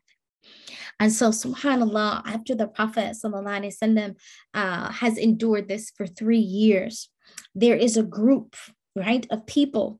And 0.99 1.11
so, 1.11 1.29
subhanAllah, 1.29 2.23
after 2.25 2.55
the 2.55 2.67
Prophet 2.67 3.15
وسلم, 3.15 4.15
uh, 4.53 4.91
has 4.91 5.17
endured 5.17 5.67
this 5.67 5.91
for 5.95 6.05
three 6.05 6.37
years, 6.37 7.09
there 7.55 7.75
is 7.75 7.97
a 7.97 8.03
group, 8.03 8.55
right, 8.97 9.25
of 9.29 9.45
people 9.45 9.99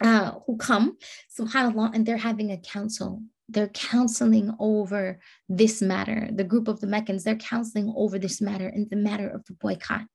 uh, 0.00 0.32
who 0.46 0.56
come, 0.56 0.96
subhanAllah, 1.38 1.94
and 1.94 2.06
they're 2.06 2.16
having 2.16 2.52
a 2.52 2.58
council. 2.58 3.22
They're 3.48 3.68
counseling 3.68 4.54
over 4.58 5.20
this 5.48 5.80
matter. 5.80 6.28
The 6.30 6.44
group 6.44 6.68
of 6.68 6.80
the 6.80 6.86
Meccans, 6.86 7.24
they're 7.24 7.36
counseling 7.36 7.92
over 7.96 8.18
this 8.18 8.40
matter 8.40 8.68
and 8.68 8.88
the 8.90 8.96
matter 8.96 9.28
of 9.28 9.44
the 9.46 9.54
boycott. 9.54 10.06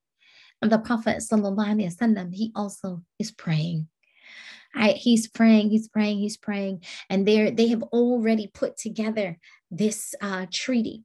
And 0.61 0.71
the 0.71 0.77
Prophet, 0.77 1.17
وسلم, 1.17 2.33
he 2.33 2.51
also 2.55 3.03
is 3.19 3.31
praying. 3.31 3.87
I, 4.75 4.91
he's 4.91 5.27
praying, 5.27 5.69
he's 5.69 5.87
praying, 5.87 6.19
he's 6.19 6.37
praying, 6.37 6.83
and 7.09 7.27
they 7.27 7.51
they 7.51 7.67
have 7.67 7.83
already 7.83 8.47
put 8.47 8.77
together 8.77 9.37
this 9.69 10.15
uh, 10.21 10.47
treaty. 10.51 11.03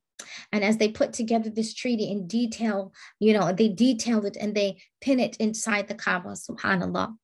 And 0.52 0.64
as 0.64 0.78
they 0.78 0.88
put 0.88 1.12
together 1.12 1.50
this 1.50 1.74
treaty 1.74 2.10
in 2.10 2.26
detail, 2.26 2.92
you 3.20 3.32
know, 3.32 3.52
they 3.52 3.68
detailed 3.68 4.24
it 4.24 4.36
and 4.40 4.54
they 4.54 4.80
pin 5.00 5.20
it 5.20 5.36
inside 5.36 5.88
the 5.88 5.94
Kaaba, 5.94 6.30
subhanAllah. 6.30 7.14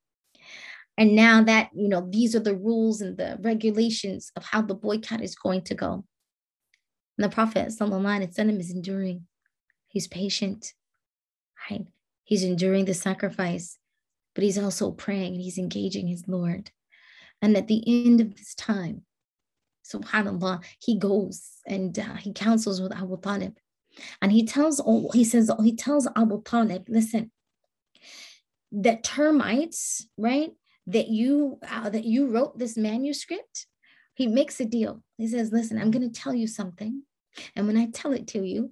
And 0.96 1.16
now 1.16 1.42
that, 1.42 1.70
you 1.74 1.88
know, 1.88 2.06
these 2.08 2.36
are 2.36 2.40
the 2.40 2.56
rules 2.56 3.00
and 3.00 3.16
the 3.16 3.38
regulations 3.40 4.30
of 4.36 4.44
how 4.44 4.62
the 4.62 4.74
boycott 4.74 5.22
is 5.22 5.34
going 5.34 5.62
to 5.62 5.74
go. 5.74 6.04
And 7.18 7.24
the 7.24 7.28
Prophet 7.28 7.68
وسلم, 7.68 8.60
is 8.60 8.70
enduring. 8.70 9.26
He's 9.88 10.06
patient, 10.06 10.72
right? 11.70 11.86
He's 12.22 12.44
enduring 12.44 12.84
the 12.84 12.94
sacrifice 12.94 13.78
but 14.34 14.44
he's 14.44 14.58
also 14.58 14.90
praying 14.90 15.34
and 15.34 15.42
he's 15.42 15.58
engaging 15.58 16.08
his 16.08 16.24
Lord. 16.26 16.70
And 17.40 17.56
at 17.56 17.68
the 17.68 17.82
end 17.86 18.20
of 18.20 18.36
this 18.36 18.54
time, 18.54 19.02
subhanAllah, 19.93 20.63
he 20.79 20.97
goes 20.97 21.57
and 21.65 21.97
uh, 21.97 22.15
he 22.15 22.33
counsels 22.33 22.81
with 22.81 22.95
Abu 22.95 23.19
Talib. 23.21 23.57
And 24.21 24.31
he 24.31 24.45
tells, 24.45 24.81
oh, 24.85 25.09
he 25.13 25.23
says, 25.23 25.51
he 25.63 25.75
tells 25.75 26.07
Abu 26.15 26.41
Talib, 26.43 26.85
listen, 26.87 27.31
that 28.71 29.03
termites, 29.03 30.07
right, 30.17 30.51
that 30.87 31.07
you 31.07 31.59
uh, 31.67 31.89
that 31.89 32.05
you 32.05 32.27
wrote 32.27 32.57
this 32.57 32.77
manuscript, 32.77 33.67
he 34.13 34.27
makes 34.27 34.59
a 34.59 34.65
deal. 34.65 35.03
He 35.17 35.27
says, 35.27 35.51
listen, 35.51 35.77
I'm 35.77 35.91
going 35.91 36.09
to 36.09 36.21
tell 36.21 36.33
you 36.33 36.47
something. 36.47 37.03
And 37.55 37.67
when 37.67 37.77
I 37.77 37.87
tell 37.87 38.11
it 38.13 38.27
to 38.29 38.45
you, 38.45 38.71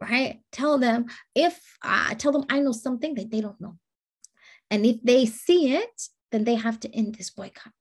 right, 0.00 0.40
tell 0.52 0.78
them 0.78 1.06
if 1.34 1.60
I 1.82 2.12
uh, 2.12 2.14
tell 2.14 2.32
them 2.32 2.44
I 2.48 2.60
know 2.60 2.72
something 2.72 3.14
that 3.14 3.30
they 3.30 3.40
don't 3.40 3.60
know. 3.60 3.78
And 4.70 4.86
if 4.86 5.02
they 5.02 5.26
see 5.26 5.74
it, 5.74 6.08
then 6.32 6.44
they 6.44 6.54
have 6.56 6.80
to 6.80 6.94
end 6.94 7.14
this 7.14 7.30
boycott. 7.30 7.72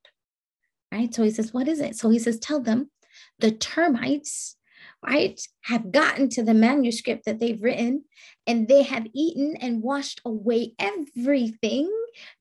Right? 0.93 1.11
So 1.11 1.23
he 1.23 1.31
says, 1.31 1.51
What 1.51 1.67
is 1.67 1.79
it? 1.79 1.95
So 1.95 2.09
he 2.09 2.19
says, 2.19 2.37
Tell 2.37 2.59
them 2.59 2.91
the 3.39 3.49
termites, 3.49 4.55
right, 5.03 5.41
have 5.61 5.91
gotten 5.91 6.29
to 6.29 6.43
the 6.43 6.53
manuscript 6.53 7.25
that 7.25 7.39
they've 7.39 7.61
written 7.61 8.03
and 8.45 8.67
they 8.67 8.83
have 8.83 9.07
eaten 9.11 9.55
and 9.57 9.81
washed 9.81 10.21
away 10.23 10.75
everything 10.77 11.91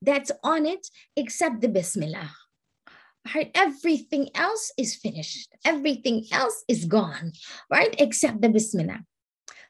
that's 0.03 0.31
on 0.43 0.67
it 0.67 0.87
except 1.15 1.61
the 1.61 1.67
Bismillah. 1.67 2.29
Right? 3.33 3.49
Everything 3.55 4.29
else 4.35 4.71
is 4.77 4.95
finished. 4.95 5.49
Everything 5.65 6.25
else 6.31 6.63
is 6.67 6.85
gone, 6.85 7.31
right? 7.71 7.95
Except 7.97 8.39
the 8.39 8.49
Bismillah. 8.49 9.01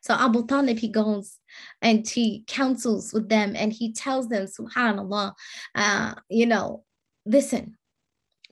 So 0.01 0.13
Abu 0.13 0.45
Talib, 0.45 0.79
he 0.79 0.89
goes 0.89 1.37
and 1.81 2.05
he 2.05 2.43
counsels 2.47 3.13
with 3.13 3.29
them 3.29 3.53
and 3.55 3.71
he 3.71 3.93
tells 3.93 4.27
them, 4.27 4.47
subhanAllah, 4.47 5.33
uh, 5.75 6.15
you 6.27 6.47
know, 6.47 6.83
listen, 7.25 7.77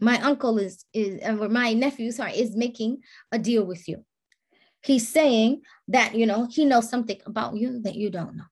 my 0.02 0.20
uncle 0.22 0.58
is, 0.58 0.84
is 0.94 1.22
uh, 1.24 1.38
or 1.38 1.48
my 1.48 1.74
nephew, 1.74 2.12
sorry, 2.12 2.34
is 2.34 2.56
making 2.56 2.98
a 3.32 3.40
deal 3.40 3.64
with 3.64 3.88
you. 3.88 4.04
He's 4.84 5.08
saying 5.08 5.62
that, 5.90 6.16
you 6.16 6.26
know, 6.26 6.48
he 6.50 6.66
knows 6.66 6.90
something 6.90 7.22
about 7.26 7.56
you 7.56 7.80
that 7.84 7.96
you 7.96 8.10
don't 8.10 8.36
know. 8.36 8.46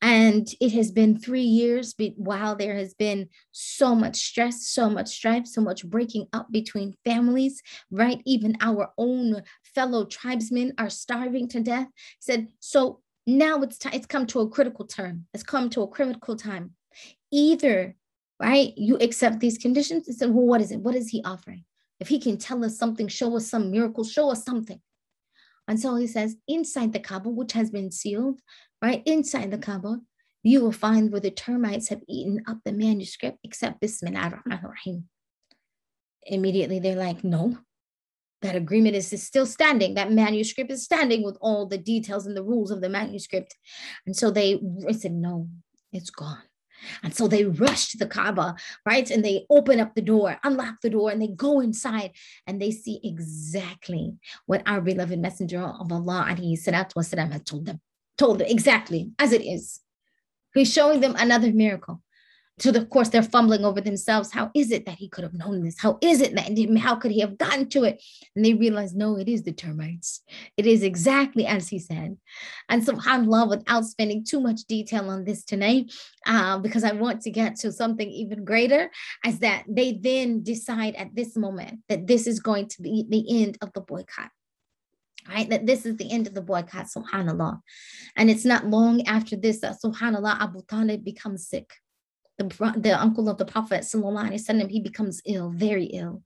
And 0.00 0.48
it 0.60 0.72
has 0.72 0.90
been 0.90 1.18
three 1.18 1.42
years 1.42 1.94
while 2.16 2.56
there 2.56 2.74
has 2.74 2.94
been 2.94 3.28
so 3.52 3.94
much 3.94 4.16
stress, 4.16 4.66
so 4.66 4.90
much 4.90 5.08
strife, 5.08 5.46
so 5.46 5.60
much 5.60 5.86
breaking 5.86 6.26
up 6.32 6.50
between 6.50 6.96
families, 7.04 7.62
right? 7.90 8.20
Even 8.24 8.56
our 8.60 8.92
own 8.98 9.42
fellow 9.74 10.04
tribesmen 10.04 10.72
are 10.78 10.90
starving 10.90 11.46
to 11.48 11.60
death. 11.60 11.86
He 11.86 12.20
Said, 12.20 12.48
so 12.58 13.00
now 13.26 13.60
it's 13.62 13.78
time, 13.78 13.92
it's 13.94 14.06
come 14.06 14.26
to 14.26 14.40
a 14.40 14.48
critical 14.48 14.86
term. 14.86 15.26
It's 15.32 15.44
come 15.44 15.70
to 15.70 15.82
a 15.82 15.88
critical 15.88 16.36
time. 16.36 16.72
Either, 17.30 17.94
right, 18.50 18.72
you 18.76 18.96
accept 18.96 19.40
these 19.40 19.58
conditions 19.58 20.08
and 20.08 20.16
say, 20.16 20.26
well, 20.26 20.46
what 20.46 20.60
is 20.60 20.72
it? 20.72 20.80
What 20.80 20.94
is 20.94 21.08
he 21.08 21.22
offering? 21.24 21.64
If 22.00 22.08
he 22.08 22.18
can 22.18 22.36
tell 22.36 22.64
us 22.64 22.76
something, 22.76 23.08
show 23.08 23.36
us 23.36 23.48
some 23.48 23.70
miracle, 23.70 24.04
show 24.04 24.30
us 24.30 24.44
something. 24.44 24.80
And 25.68 25.78
so 25.78 25.94
he 25.96 26.06
says, 26.06 26.36
inside 26.48 26.92
the 26.92 26.98
Kaaba, 26.98 27.28
which 27.28 27.52
has 27.52 27.70
been 27.70 27.92
sealed, 27.92 28.40
right 28.82 29.02
inside 29.06 29.52
the 29.52 29.58
Kaaba, 29.58 30.00
you 30.42 30.60
will 30.60 30.72
find 30.72 31.12
where 31.12 31.20
the 31.20 31.30
termites 31.30 31.88
have 31.88 32.02
eaten 32.08 32.42
up 32.48 32.58
the 32.64 32.72
manuscript 32.72 33.38
except 33.44 33.80
Bismillah 33.80 34.18
ar-Rahman 34.18 34.60
rahim 34.64 35.08
Immediately 36.26 36.80
they're 36.80 36.96
like, 36.96 37.22
no, 37.22 37.58
that 38.42 38.56
agreement 38.56 38.96
is, 38.96 39.12
is 39.12 39.22
still 39.22 39.46
standing. 39.46 39.94
That 39.94 40.12
manuscript 40.12 40.70
is 40.70 40.84
standing 40.84 41.22
with 41.22 41.36
all 41.40 41.66
the 41.66 41.78
details 41.78 42.26
and 42.26 42.36
the 42.36 42.42
rules 42.42 42.70
of 42.70 42.80
the 42.80 42.88
manuscript. 42.88 43.56
And 44.06 44.16
so 44.16 44.30
they 44.30 44.60
said, 44.90 45.12
no, 45.12 45.48
it's 45.92 46.10
gone. 46.10 46.42
And 47.02 47.14
so 47.14 47.28
they 47.28 47.44
rush 47.44 47.90
to 47.90 47.98
the 47.98 48.06
Kaaba, 48.06 48.56
right? 48.84 49.10
And 49.10 49.24
they 49.24 49.46
open 49.50 49.80
up 49.80 49.94
the 49.94 50.02
door, 50.02 50.38
unlock 50.44 50.80
the 50.82 50.90
door, 50.90 51.10
and 51.10 51.20
they 51.20 51.28
go 51.28 51.60
inside 51.60 52.12
and 52.46 52.60
they 52.60 52.70
see 52.70 53.00
exactly 53.02 54.14
what 54.46 54.62
our 54.66 54.80
beloved 54.80 55.18
messenger 55.18 55.60
of 55.60 55.92
Allah, 55.92 56.26
wasalam, 56.28 57.32
had 57.32 57.46
told 57.46 57.66
them 57.66 57.80
told 58.18 58.38
them 58.38 58.46
exactly 58.48 59.10
as 59.18 59.32
it 59.32 59.42
is. 59.42 59.80
He's 60.54 60.72
showing 60.72 61.00
them 61.00 61.16
another 61.18 61.52
miracle. 61.52 62.02
So 62.58 62.70
of 62.70 62.90
course 62.90 63.08
they're 63.08 63.22
fumbling 63.22 63.64
over 63.64 63.80
themselves. 63.80 64.30
How 64.30 64.50
is 64.54 64.70
it 64.70 64.84
that 64.86 64.96
he 64.96 65.08
could 65.08 65.24
have 65.24 65.34
known 65.34 65.62
this? 65.62 65.80
How 65.80 65.98
is 66.02 66.20
it 66.20 66.34
that 66.34 66.78
how 66.78 66.96
could 66.96 67.10
he 67.10 67.20
have 67.20 67.38
gotten 67.38 67.68
to 67.70 67.84
it? 67.84 68.02
And 68.36 68.44
they 68.44 68.54
realize, 68.54 68.94
no, 68.94 69.16
it 69.16 69.28
is 69.28 69.42
the 69.42 69.52
termites. 69.52 70.20
It 70.56 70.66
is 70.66 70.82
exactly 70.82 71.46
as 71.46 71.68
he 71.68 71.78
said. 71.78 72.18
And 72.68 72.86
subhanAllah, 72.86 73.48
without 73.48 73.84
spending 73.86 74.24
too 74.24 74.40
much 74.40 74.64
detail 74.64 75.08
on 75.08 75.24
this 75.24 75.44
tonight, 75.44 75.92
uh, 76.26 76.58
because 76.58 76.84
I 76.84 76.92
want 76.92 77.22
to 77.22 77.30
get 77.30 77.56
to 77.56 77.72
something 77.72 78.08
even 78.08 78.44
greater, 78.44 78.90
as 79.24 79.38
that 79.38 79.64
they 79.66 79.92
then 79.92 80.42
decide 80.42 80.94
at 80.96 81.14
this 81.14 81.36
moment 81.36 81.80
that 81.88 82.06
this 82.06 82.26
is 82.26 82.38
going 82.38 82.68
to 82.68 82.82
be 82.82 83.06
the 83.08 83.42
end 83.42 83.58
of 83.62 83.72
the 83.72 83.80
boycott 83.80 84.30
right? 85.28 85.48
That 85.50 85.66
this 85.66 85.86
is 85.86 85.96
the 85.96 86.10
end 86.10 86.26
of 86.26 86.34
the 86.34 86.42
boycott, 86.42 86.86
subhanAllah. 86.86 87.60
And 88.16 88.28
it's 88.28 88.44
not 88.44 88.66
long 88.66 89.06
after 89.06 89.36
this 89.36 89.60
that 89.60 89.76
subhanAllah, 89.80 90.40
Abu 90.40 90.62
Talib 90.68 91.04
becomes 91.04 91.46
sick 91.46 91.70
The, 92.41 92.73
the 92.77 93.01
uncle 93.01 93.29
of 93.29 93.37
the 93.37 93.45
Prophet, 93.45 93.81
وسلم, 93.81 94.69
he 94.69 94.79
becomes 94.79 95.21
ill, 95.25 95.49
very 95.49 95.85
ill. 95.85 96.21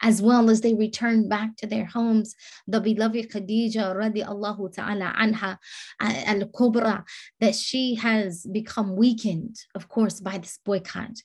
as 0.00 0.20
well 0.20 0.50
as 0.50 0.60
they 0.60 0.74
return 0.74 1.28
back 1.28 1.56
to 1.56 1.66
their 1.66 1.84
homes. 1.84 2.34
The 2.66 2.80
beloved 2.80 3.30
Khadija 3.30 3.94
radiallahu 3.94 4.74
ta'ala 4.74 5.14
anha 5.18 5.58
al-kubra, 6.00 7.04
that 7.40 7.54
she 7.54 7.94
has 7.96 8.46
become 8.50 8.96
weakened, 8.96 9.56
of 9.74 9.88
course, 9.88 10.20
by 10.20 10.38
this 10.38 10.58
boycott, 10.64 11.22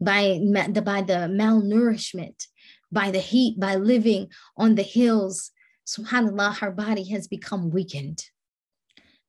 by 0.00 0.40
the, 0.40 0.82
by 0.82 1.02
the 1.02 1.28
malnourishment, 1.30 2.46
by 2.90 3.10
the 3.10 3.20
heat, 3.20 3.58
by 3.58 3.76
living 3.76 4.28
on 4.56 4.74
the 4.74 4.82
hills. 4.82 5.50
SubhanAllah, 5.86 6.58
her 6.58 6.70
body 6.70 7.04
has 7.10 7.28
become 7.28 7.70
weakened. 7.70 8.24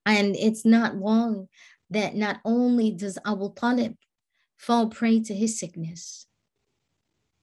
And 0.06 0.36
it's 0.36 0.64
not 0.64 0.96
long 0.96 1.50
that 1.90 2.16
not 2.16 2.40
only 2.46 2.92
does 2.92 3.18
Abu 3.26 3.54
Talib 3.54 3.96
fall 4.60 4.88
prey 4.90 5.20
to 5.22 5.34
his 5.34 5.60
sickness, 5.60 6.28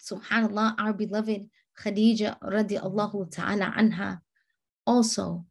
subhanallah, 0.00 0.74
our 0.78 0.92
beloved 0.92 1.48
Khadija 1.78 2.38
radiallahu 2.40 3.30
ta'ala 3.30 3.74
anha 3.76 4.20
also 4.86 5.46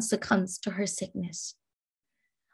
succumbs 0.00 0.58
to 0.58 0.72
her 0.72 0.86
sickness. 0.86 1.54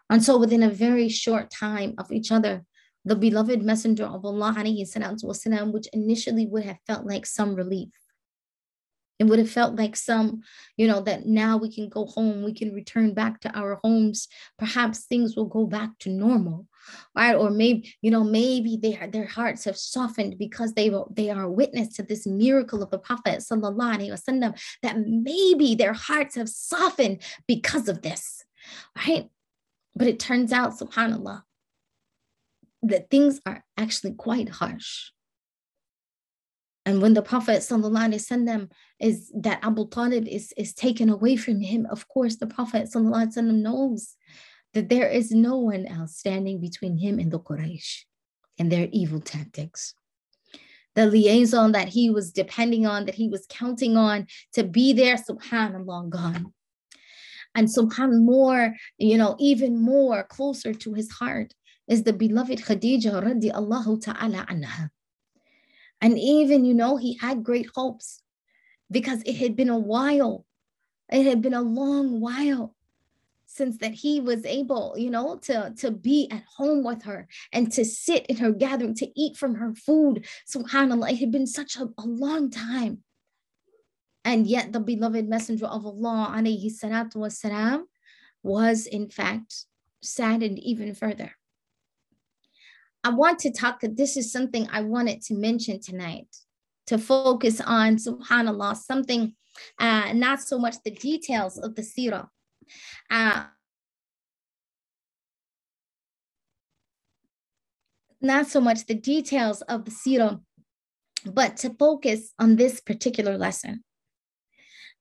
And 0.08 0.22
so 0.22 0.38
within 0.38 0.62
a 0.62 0.70
very 0.70 1.08
short 1.08 1.50
time 1.50 1.94
of 1.98 2.12
each 2.12 2.30
other, 2.30 2.64
the 3.04 3.16
beloved 3.16 3.62
messenger 3.62 4.04
of 4.04 4.24
Allah, 4.24 4.54
والسلام, 4.56 5.72
which 5.72 5.88
initially 5.92 6.46
would 6.46 6.64
have 6.64 6.78
felt 6.86 7.06
like 7.06 7.26
some 7.26 7.54
relief, 7.54 7.90
it 9.18 9.24
would 9.24 9.38
have 9.38 9.50
felt 9.50 9.76
like 9.76 9.96
some, 9.96 10.42
you 10.76 10.86
know, 10.86 11.00
that 11.00 11.26
now 11.26 11.56
we 11.56 11.72
can 11.72 11.88
go 11.88 12.04
home, 12.04 12.42
we 12.42 12.52
can 12.52 12.74
return 12.74 13.14
back 13.14 13.40
to 13.40 13.58
our 13.58 13.80
homes. 13.82 14.28
Perhaps 14.58 15.06
things 15.06 15.36
will 15.36 15.46
go 15.46 15.66
back 15.66 15.90
to 16.00 16.10
normal, 16.10 16.66
right? 17.14 17.34
Or 17.34 17.50
maybe, 17.50 17.94
you 18.02 18.10
know, 18.10 18.24
maybe 18.24 18.76
their 18.76 19.06
their 19.06 19.26
hearts 19.26 19.64
have 19.64 19.76
softened 19.76 20.38
because 20.38 20.72
they 20.74 20.90
they 21.12 21.30
are 21.30 21.50
witness 21.50 21.88
to 21.96 22.02
this 22.02 22.26
miracle 22.26 22.82
of 22.82 22.90
the 22.90 22.98
Prophet 22.98 23.40
sallallahu 23.40 23.96
alaihi 23.96 24.14
wasallam. 24.16 24.58
That 24.82 24.96
maybe 24.98 25.74
their 25.74 25.94
hearts 25.94 26.36
have 26.36 26.48
softened 26.48 27.22
because 27.46 27.88
of 27.88 28.02
this, 28.02 28.44
right? 28.96 29.28
But 29.94 30.08
it 30.08 30.20
turns 30.20 30.52
out, 30.52 30.78
Subhanallah, 30.78 31.42
that 32.82 33.10
things 33.10 33.40
are 33.46 33.64
actually 33.76 34.12
quite 34.12 34.50
harsh. 34.50 35.10
And 36.86 37.02
when 37.02 37.14
the 37.14 37.22
Prophet 37.22 37.62
وسلم, 37.62 38.70
is 39.00 39.32
that 39.34 39.58
Abu 39.64 39.88
Talib 39.88 40.28
is, 40.28 40.54
is 40.56 40.72
taken 40.72 41.10
away 41.10 41.34
from 41.36 41.60
him, 41.60 41.84
of 41.90 42.06
course, 42.06 42.36
the 42.36 42.46
Prophet 42.46 42.88
وسلم, 42.94 43.54
knows 43.54 44.16
that 44.73 44.89
there 44.89 45.07
is 45.07 45.31
no 45.31 45.57
one 45.57 45.85
else 45.85 46.17
standing 46.17 46.59
between 46.59 46.97
him 46.97 47.19
and 47.19 47.31
the 47.31 47.39
Quraysh 47.39 48.03
and 48.57 48.71
their 48.71 48.87
evil 48.91 49.19
tactics. 49.19 49.93
The 50.95 51.05
liaison 51.05 51.71
that 51.71 51.89
he 51.89 52.09
was 52.09 52.31
depending 52.31 52.85
on, 52.85 53.05
that 53.05 53.15
he 53.15 53.29
was 53.29 53.45
counting 53.49 53.95
on 53.95 54.27
to 54.53 54.63
be 54.63 54.93
there, 54.93 55.15
subhanAllah, 55.15 56.09
gone. 56.09 56.53
And 57.55 57.67
subhan 57.67 58.23
more, 58.23 58.75
you 58.97 59.17
know, 59.17 59.35
even 59.39 59.81
more 59.81 60.23
closer 60.23 60.73
to 60.73 60.93
his 60.93 61.11
heart 61.11 61.53
is 61.87 62.03
the 62.03 62.13
beloved 62.13 62.59
Khadija 62.59 63.23
radiallahu 63.23 64.01
ta'ala 64.01 64.45
anha 64.49 64.89
and 66.01 66.17
even, 66.17 66.65
you 66.65 66.73
know, 66.73 66.97
he 66.97 67.17
had 67.17 67.43
great 67.43 67.67
hopes 67.75 68.23
because 68.89 69.21
it 69.23 69.35
had 69.35 69.55
been 69.55 69.69
a 69.69 69.77
while, 69.77 70.45
it 71.09 71.25
had 71.25 71.41
been 71.41 71.53
a 71.53 71.61
long 71.61 72.19
while 72.19 72.75
since 73.53 73.77
that 73.79 73.93
he 73.93 74.21
was 74.21 74.45
able, 74.45 74.95
you 74.97 75.09
know, 75.09 75.35
to, 75.35 75.73
to 75.77 75.91
be 75.91 76.29
at 76.31 76.43
home 76.57 76.83
with 76.85 77.03
her 77.03 77.27
and 77.51 77.69
to 77.73 77.83
sit 77.83 78.25
in 78.27 78.37
her 78.37 78.51
gathering, 78.51 78.95
to 78.95 79.19
eat 79.19 79.35
from 79.35 79.55
her 79.55 79.73
food. 79.73 80.25
SubhanAllah, 80.49 81.11
it 81.11 81.17
had 81.17 81.31
been 81.31 81.47
such 81.47 81.75
a, 81.75 81.89
a 81.97 82.05
long 82.05 82.49
time. 82.49 82.99
And 84.23 84.47
yet 84.47 84.71
the 84.71 84.79
beloved 84.79 85.27
messenger 85.27 85.65
of 85.65 85.85
Allah, 85.85 86.33
alayhi 86.37 86.71
salatu 86.71 87.17
wasalam, 87.17 87.83
was 88.41 88.87
in 88.87 89.09
fact 89.09 89.65
saddened 90.01 90.59
even 90.59 90.95
further. 90.95 91.33
I 93.03 93.09
want 93.09 93.39
to 93.39 93.51
talk, 93.51 93.81
this 93.81 94.15
is 94.15 94.31
something 94.31 94.67
I 94.71 94.81
wanted 94.81 95.21
to 95.23 95.33
mention 95.33 95.81
tonight 95.81 96.27
to 96.87 96.97
focus 96.97 97.59
on, 97.59 97.97
subhanAllah, 97.97 98.77
something, 98.77 99.33
uh, 99.77 100.13
not 100.13 100.39
so 100.39 100.57
much 100.57 100.75
the 100.85 100.91
details 100.91 101.57
of 101.57 101.75
the 101.75 101.81
seerah. 101.81 102.27
Uh, 103.09 103.45
not 108.21 108.47
so 108.47 108.61
much 108.61 108.85
the 108.85 108.93
details 108.93 109.61
of 109.63 109.85
the 109.85 109.91
Sira, 109.91 110.39
but 111.25 111.57
to 111.57 111.71
focus 111.71 112.33
on 112.39 112.55
this 112.55 112.79
particular 112.79 113.37
lesson. 113.37 113.83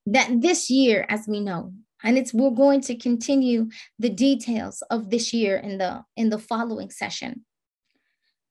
That 0.07 0.41
this 0.41 0.71
year, 0.71 1.07
as 1.09 1.27
we 1.29 1.41
know, 1.41 1.75
and 2.03 2.17
it's 2.17 2.33
we're 2.33 2.51
going 2.51 2.81
to 2.83 2.97
continue 2.97 3.69
the 3.99 4.09
details 4.09 4.83
of 4.91 5.11
this 5.11 5.35
year 5.35 5.57
in 5.57 5.79
the 5.79 6.05
in 6.17 6.31
the 6.31 6.39
following 6.39 6.91
session. 6.91 7.45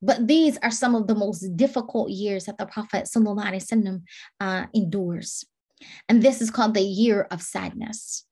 But 0.02 0.26
these 0.28 0.56
are 0.62 0.70
some 0.70 0.94
of 0.94 1.06
the 1.06 1.14
most 1.14 1.56
difficult 1.56 2.10
years 2.10 2.46
that 2.46 2.56
the 2.56 2.64
Prophet 2.64 3.04
ﷺ, 3.04 4.02
uh, 4.40 4.66
endures. 4.74 5.44
And 6.08 6.22
this 6.22 6.40
is 6.40 6.50
called 6.50 6.74
the 6.74 6.80
year 6.80 7.26
of 7.30 7.42
sadness. 7.42 8.24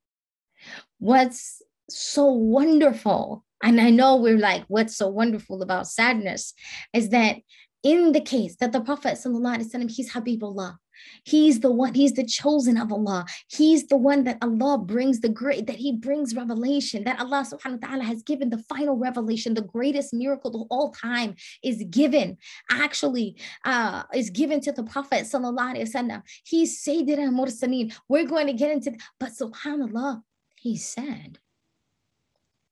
What's 0.98 1.62
so 1.90 2.26
wonderful, 2.26 3.44
and 3.62 3.80
I 3.80 3.90
know 3.90 4.16
we're 4.16 4.38
like, 4.38 4.64
what's 4.68 4.96
so 4.96 5.08
wonderful 5.08 5.62
about 5.62 5.86
sadness, 5.86 6.54
is 6.92 7.10
that 7.10 7.36
in 7.82 8.12
the 8.12 8.20
case 8.20 8.56
that 8.56 8.72
the 8.72 8.80
Prophet, 8.80 9.18
وسلم, 9.18 9.90
he's 9.90 10.12
Habibullah, 10.12 10.76
He's 11.24 11.60
the 11.60 11.70
one, 11.70 11.94
he's 11.94 12.12
the 12.12 12.24
chosen 12.24 12.76
of 12.76 12.92
Allah. 12.92 13.26
He's 13.48 13.86
the 13.86 13.96
one 13.96 14.24
that 14.24 14.38
Allah 14.42 14.78
brings 14.78 15.20
the 15.20 15.28
great, 15.28 15.66
that 15.66 15.76
he 15.76 15.92
brings 15.92 16.34
revelation, 16.34 17.04
that 17.04 17.20
Allah 17.20 17.46
subhanahu 17.50 17.82
wa 17.82 17.88
ta'ala 17.88 18.04
has 18.04 18.22
given 18.22 18.50
the 18.50 18.58
final 18.58 18.96
revelation, 18.96 19.54
the 19.54 19.62
greatest 19.62 20.14
miracle 20.14 20.62
of 20.62 20.66
all 20.70 20.92
time 20.92 21.34
is 21.62 21.84
given, 21.90 22.38
actually 22.70 23.36
uh, 23.64 24.04
is 24.14 24.30
given 24.30 24.60
to 24.60 24.72
the 24.72 24.84
Prophet 24.84 25.24
sallallahu 25.24 25.76
alaihi 25.76 25.92
wasallam. 25.92 26.22
He's 26.44 26.82
Sayyidina 26.82 27.30
Mursaleen. 27.30 27.94
We're 28.08 28.26
going 28.26 28.46
to 28.46 28.52
get 28.52 28.70
into, 28.70 28.92
but 29.18 29.30
subhanAllah, 29.30 30.22
he's 30.59 30.87
sad. 30.87 31.39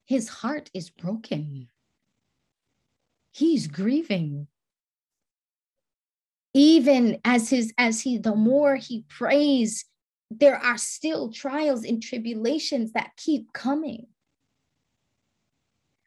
His 0.05 0.29
heart 0.29 0.69
is 0.73 0.89
broken. 0.89 1.69
He's 3.31 3.67
grieving 3.67 4.47
even 6.57 7.19
as 7.23 7.51
his 7.51 7.71
as 7.77 8.01
he 8.01 8.17
the 8.17 8.33
more 8.35 8.75
he 8.75 9.03
prays 9.09 9.85
there 10.31 10.57
are 10.57 10.77
still 10.77 11.31
trials 11.31 11.83
and 11.83 12.01
tribulations 12.01 12.93
that 12.93 13.11
keep 13.15 13.53
coming 13.53 14.07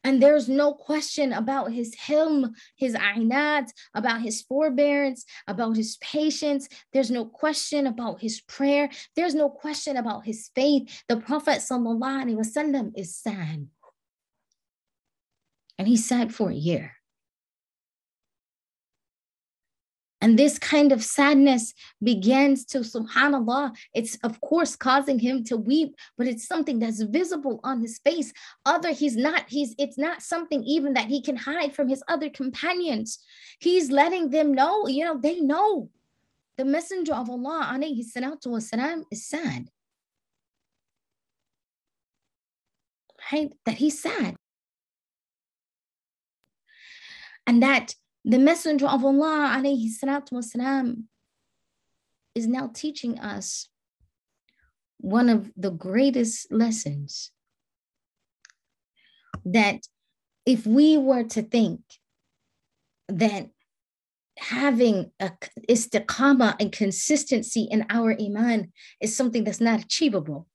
and 0.02 0.22
there's 0.22 0.48
no 0.48 0.72
question 0.72 1.32
about 1.32 1.72
his 1.72 1.94
him, 1.94 2.54
his 2.76 2.94
ainat, 2.94 3.68
about 3.94 4.22
his 4.22 4.40
forbearance, 4.42 5.24
about 5.46 5.76
his 5.76 5.98
patience. 5.98 6.68
There's 6.92 7.10
no 7.10 7.26
question 7.26 7.86
about 7.86 8.20
his 8.20 8.40
prayer. 8.40 8.88
There's 9.14 9.34
no 9.34 9.50
question 9.50 9.96
about 9.96 10.24
his 10.24 10.50
faith. 10.54 11.02
The 11.08 11.18
Prophet 11.18 11.58
wasallam 11.58 12.92
is 12.96 13.14
sad. 13.14 13.68
And 15.78 15.88
he 15.88 15.96
sat 15.96 16.32
for 16.32 16.50
a 16.50 16.54
year. 16.54 16.99
And 20.20 20.38
this 20.38 20.58
kind 20.58 20.92
of 20.92 21.02
sadness 21.02 21.72
begins 22.02 22.64
to, 22.66 22.80
subhanAllah, 22.80 23.74
it's 23.94 24.16
of 24.22 24.40
course 24.40 24.76
causing 24.76 25.18
him 25.18 25.44
to 25.44 25.56
weep, 25.56 25.96
but 26.18 26.26
it's 26.26 26.46
something 26.46 26.78
that's 26.78 27.02
visible 27.02 27.58
on 27.64 27.80
his 27.80 27.98
face. 27.98 28.32
Other, 28.66 28.92
he's 28.92 29.16
not, 29.16 29.44
he's, 29.48 29.74
it's 29.78 29.96
not 29.96 30.22
something 30.22 30.62
even 30.64 30.92
that 30.94 31.06
he 31.06 31.22
can 31.22 31.36
hide 31.36 31.74
from 31.74 31.88
his 31.88 32.02
other 32.06 32.28
companions. 32.28 33.18
He's 33.60 33.90
letting 33.90 34.30
them 34.30 34.52
know, 34.52 34.86
you 34.86 35.04
know, 35.04 35.18
they 35.18 35.40
know 35.40 35.88
the 36.58 36.66
messenger 36.66 37.14
of 37.14 37.30
Allah, 37.30 37.70
alayhi 37.72 38.04
salatu 38.04 38.48
wasalam, 38.48 39.04
is 39.10 39.26
sad. 39.26 39.68
Right? 43.32 43.52
That 43.64 43.76
he's 43.76 44.02
sad. 44.02 44.36
And 47.46 47.62
that 47.62 47.94
the 48.24 48.38
Messenger 48.38 48.86
of 48.86 49.04
Allah 49.04 49.56
alayhi 49.56 49.86
is 52.34 52.46
now 52.46 52.70
teaching 52.72 53.18
us 53.18 53.68
one 54.98 55.28
of 55.28 55.50
the 55.56 55.70
greatest 55.70 56.52
lessons 56.52 57.30
that 59.44 59.80
if 60.44 60.66
we 60.66 60.98
were 60.98 61.24
to 61.24 61.42
think 61.42 61.80
that 63.08 63.48
having 64.38 65.10
a 65.20 65.32
istiqama 65.68 66.56
and 66.60 66.72
consistency 66.72 67.62
in 67.70 67.84
our 67.90 68.16
iman 68.20 68.72
is 69.00 69.16
something 69.16 69.44
that's 69.44 69.60
not 69.60 69.82
achievable 69.82 70.46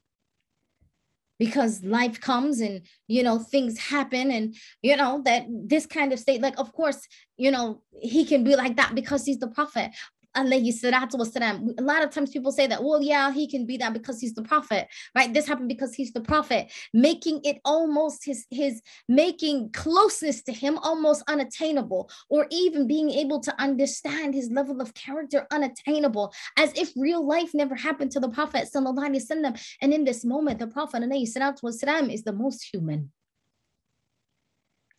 because 1.39 1.84
life 1.84 2.19
comes 2.19 2.60
and 2.60 2.82
you 3.08 3.24
know 3.24 3.39
things 3.39 3.78
happen 3.78 4.32
and 4.32 4.56
you 4.82 4.95
know 4.95 5.21
that 5.26 5.45
this 5.50 5.86
kind 5.86 6.13
of 6.13 6.19
state 6.19 6.41
like 6.41 6.58
of 6.58 6.71
course 6.74 7.08
you 7.38 7.52
know 7.52 7.82
he 8.02 8.26
can 8.26 8.43
be 8.43 8.56
like 8.56 8.76
that 8.78 8.95
because 8.95 9.26
he's 9.26 9.39
the 9.39 9.48
prophet 9.48 9.91
alayhi 10.36 10.74
salatu 10.74 11.15
wasalam. 11.15 11.74
A 11.80 11.82
lot 11.82 12.04
of 12.04 12.10
times 12.12 12.32
people 12.32 12.52
say 12.52 12.67
that, 12.67 12.84
well, 12.84 13.02
yeah, 13.02 13.32
he 13.32 13.48
can 13.48 13.65
be 13.65 13.78
that 13.78 13.93
because 13.93 14.19
he's 14.19 14.34
the 14.34 14.43
prophet, 14.43 14.88
right? 15.15 15.34
This 15.34 15.48
happened 15.48 15.69
because 15.69 15.93
he's 15.93 16.13
the 16.13 16.21
prophet, 16.21 16.71
making 16.93 17.41
it 17.43 17.60
almost 17.65 18.26
his, 18.26 18.45
his 18.52 18.82
making 19.08 19.71
closeness 19.71 20.43
to 20.43 20.52
him 20.52 20.78
almost 20.80 21.24
unattainable, 21.28 22.10
or 22.30 22.48
even 22.52 22.88
being 22.88 23.10
able 23.10 23.39
to 23.39 23.62
understand 23.62 24.34
his 24.34 24.50
level 24.52 24.82
of 24.82 24.93
character 24.93 25.48
unattainable, 25.52 26.34
as 26.58 26.71
if 26.76 26.91
real 26.95 27.26
life 27.26 27.54
never 27.54 27.76
happened 27.76 28.12
to 28.12 28.19
the 28.19 28.30
prophet. 28.30 28.67
And 28.74 29.93
in 29.93 30.04
this 30.04 30.26
moment, 30.26 30.60
the 30.60 30.67
prophet 30.67 31.02
wasalam, 31.02 32.13
is 32.13 32.24
the 32.24 32.34
most 32.34 32.67
human. 32.71 33.12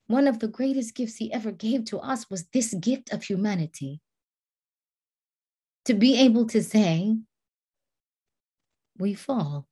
One 0.09 0.29
of 0.29 0.39
the 0.39 0.49
greatest 0.49 0.95
gifts 0.95 1.17
he 1.17 1.33
ever 1.33 1.51
gave 1.51 1.85
to 1.87 1.99
us 1.99 2.31
was 2.31 2.47
this 2.53 2.75
gift 2.75 3.13
of 3.13 3.25
humanity 3.25 4.01
to 5.87 5.95
be 5.95 6.21
able 6.21 6.47
to 6.47 6.63
say, 6.63 7.17
we 8.99 9.15
fall. 9.15 9.67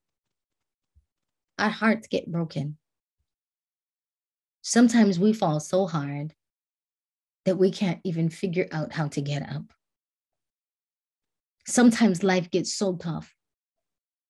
Our 1.58 1.70
hearts 1.70 2.06
get 2.08 2.30
broken. 2.30 2.78
Sometimes 4.62 5.18
we 5.18 5.32
fall 5.32 5.60
so 5.60 5.86
hard 5.86 6.34
that 7.44 7.58
we 7.58 7.70
can't 7.70 8.00
even 8.04 8.30
figure 8.30 8.68
out 8.72 8.92
how 8.92 9.08
to 9.08 9.20
get 9.20 9.42
up. 9.42 9.64
Sometimes 11.66 12.22
life 12.22 12.50
gets 12.50 12.74
so 12.74 12.96
tough. 12.96 13.34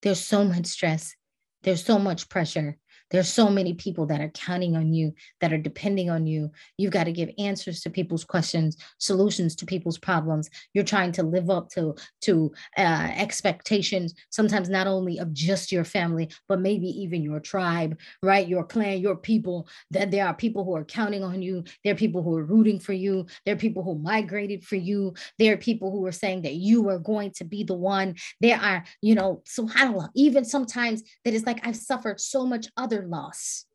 There's 0.03 0.21
so 0.21 0.45
much 0.45 0.67
stress. 0.67 1.15
There's 1.63 1.85
so 1.85 1.99
much 1.99 2.29
pressure. 2.29 2.77
There's 3.15 3.33
so 3.33 3.49
many 3.49 3.75
people 3.75 4.07
that 4.07 4.21
are 4.21 4.31
counting 4.31 4.75
on 4.75 4.93
you, 4.93 5.15
that 5.41 5.53
are 5.53 5.59
depending 5.59 6.11
on 6.11 6.27
you. 6.27 6.51
You've 6.77 6.91
got 6.91 7.05
to 7.05 7.13
give 7.13 7.31
answers 7.39 7.81
to 7.83 7.91
people's 7.91 8.25
questions, 8.25 8.77
solutions 8.99 9.55
to 9.55 9.67
people's 9.67 9.99
problems. 9.99 10.51
You're 10.73 10.83
trying 10.83 11.13
to 11.13 11.23
live 11.23 11.49
up 11.49 11.69
to 11.75 11.95
to 12.23 12.53
uh, 12.77 12.81
expectations, 13.15 14.15
sometimes 14.31 14.69
not 14.69 14.89
only 14.89 15.19
of 15.19 15.33
just 15.33 15.71
your 15.71 15.85
family, 15.85 16.29
but 16.49 16.59
maybe 16.59 16.89
even 16.89 17.23
your 17.23 17.39
tribe, 17.39 17.97
right? 18.21 18.49
Your 18.49 18.65
clan, 18.65 18.99
your 18.99 19.15
people. 19.15 19.69
That 19.93 20.11
there 20.11 20.27
are 20.27 20.35
people 20.35 20.65
who 20.65 20.75
are 20.75 20.85
counting 20.85 21.23
on 21.23 21.41
you. 21.41 21.63
There 21.85 21.93
are 21.93 21.97
people 21.97 22.25
who 22.25 22.37
are 22.37 22.45
rooting 22.45 22.81
for 22.81 22.95
you. 22.95 23.27
There 23.47 23.55
are 23.55 23.59
people 23.59 23.85
who 23.85 23.95
migrated 23.95 24.65
for 24.65 24.75
you. 24.75 25.15
There 25.39 25.55
are 25.55 25.59
people 25.59 25.93
who 25.93 26.05
are 26.07 26.11
saying 26.11 26.43
that 26.43 26.55
you 26.55 26.89
are 26.89 26.99
going 26.99 27.31
to 27.37 27.45
be 27.45 27.63
the 27.63 27.75
one. 27.75 28.17
There 28.41 28.59
are, 28.59 28.83
you 29.01 29.15
know, 29.15 29.45
subhanallah, 29.47 30.09
even 30.17 30.45
sometimes 30.45 31.05
that 31.25 31.33
is 31.33 31.47
like 31.47 31.65
I've 31.65 31.77
suffered 31.77 32.21
so 32.21 32.45
much 32.45 32.67
other 32.77 33.04
loss 33.05 33.67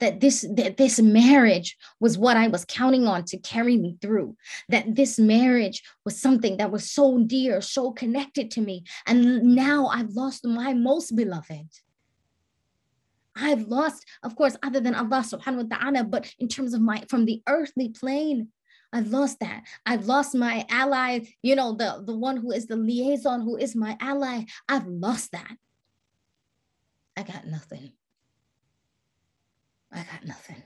that 0.00 0.20
this 0.20 0.44
that 0.56 0.76
this 0.76 1.00
marriage 1.00 1.76
was 2.00 2.18
what 2.18 2.36
I 2.36 2.48
was 2.48 2.64
counting 2.64 3.06
on 3.06 3.24
to 3.26 3.38
carry 3.38 3.76
me 3.76 3.96
through 4.00 4.36
that 4.68 4.94
this 4.94 5.18
marriage 5.18 5.82
was 6.04 6.20
something 6.20 6.56
that 6.56 6.70
was 6.70 6.90
so 6.90 7.22
dear 7.24 7.60
so 7.60 7.92
connected 7.92 8.50
to 8.52 8.60
me 8.60 8.84
and 9.06 9.42
now 9.54 9.86
I've 9.86 10.10
lost 10.10 10.44
my 10.44 10.74
most 10.74 11.14
beloved 11.14 11.68
I've 13.36 13.68
lost 13.68 14.04
of 14.22 14.36
course 14.36 14.56
other 14.62 14.80
than 14.80 14.94
Allah 14.94 15.24
subhanahu 15.24 15.68
wa 15.68 15.76
ta'ala 15.76 16.04
but 16.04 16.32
in 16.38 16.48
terms 16.48 16.74
of 16.74 16.80
my 16.80 17.04
from 17.08 17.24
the 17.24 17.42
earthly 17.46 17.88
plane 17.88 18.48
I've 18.92 19.08
lost 19.08 19.40
that. 19.40 19.64
I've 19.84 20.06
lost 20.06 20.36
my 20.36 20.64
ally, 20.70 21.26
you 21.42 21.56
know, 21.56 21.72
the, 21.72 22.04
the 22.06 22.16
one 22.16 22.36
who 22.36 22.52
is 22.52 22.68
the 22.68 22.76
liaison, 22.76 23.40
who 23.40 23.56
is 23.56 23.74
my 23.74 23.96
ally. 23.98 24.44
I've 24.68 24.86
lost 24.86 25.32
that. 25.32 25.56
I 27.16 27.24
got 27.24 27.44
nothing. 27.44 27.94
I 29.94 29.98
got 29.98 30.24
nothing. 30.24 30.62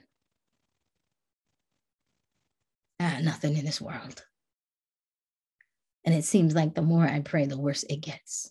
I 2.98 3.10
got 3.10 3.22
nothing 3.22 3.56
in 3.56 3.64
this 3.64 3.80
world. 3.80 4.24
And 6.04 6.14
it 6.14 6.24
seems 6.24 6.54
like 6.54 6.74
the 6.74 6.82
more 6.82 7.04
I 7.04 7.20
pray, 7.20 7.44
the 7.44 7.58
worse 7.58 7.82
it 7.84 8.00
gets. 8.00 8.50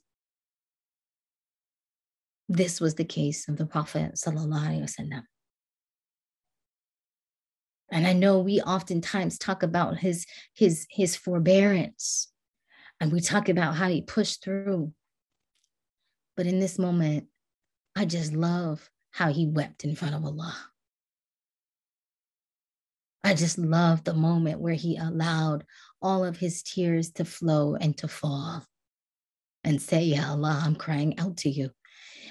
This 2.48 2.80
was 2.80 2.96
the 2.96 3.06
case 3.06 3.50
of 3.50 3.58
the 3.58 3.66
Prophet. 3.66 4.22
And 7.92 8.06
I 8.06 8.14
know 8.14 8.40
we 8.40 8.62
oftentimes 8.62 9.38
talk 9.40 9.64
about 9.64 9.98
his, 9.98 10.26
his, 10.54 10.86
his 10.92 11.16
forbearance 11.16 12.32
and 13.02 13.12
we 13.12 13.22
talk 13.22 13.50
about 13.50 13.76
how 13.76 13.90
he 13.90 14.02
pushed 14.02 14.44
through. 14.44 14.94
But 16.36 16.46
in 16.46 16.60
this 16.60 16.78
moment, 16.78 17.26
I 17.96 18.06
just 18.06 18.34
love 18.34 18.90
how 19.18 19.34
he 19.34 19.48
wept 19.48 19.84
in 19.84 19.96
front 19.96 20.14
of 20.14 20.24
Allah. 20.24 20.56
I 23.24 23.34
just 23.34 23.58
love 23.58 24.04
the 24.04 24.14
moment 24.14 24.60
where 24.60 24.76
he 24.76 24.96
allowed 24.96 25.66
all 26.04 26.24
of 26.24 26.38
his 26.38 26.62
tears 26.62 27.10
to 27.14 27.26
flow 27.26 27.74
and 27.74 27.98
to 27.98 28.08
fall 28.08 28.64
and 29.64 29.82
say, 29.82 30.04
Ya 30.04 30.30
Allah, 30.30 30.62
I'm 30.64 30.76
crying 30.76 31.18
out 31.18 31.38
to 31.38 31.50
you. 31.50 31.72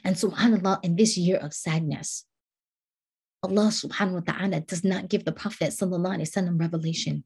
And 0.04 0.14
subhanAllah, 0.14 0.84
in 0.84 0.94
this 0.94 1.18
year 1.18 1.38
of 1.38 1.52
sadness, 1.52 2.24
Allah 3.42 3.74
subhanahu 3.74 4.24
wa 4.24 4.32
ta'ala 4.32 4.60
does 4.60 4.84
not 4.84 5.08
give 5.08 5.24
the 5.24 5.32
Prophet 5.32 5.70
wasallam 5.70 6.60
revelation. 6.60 7.24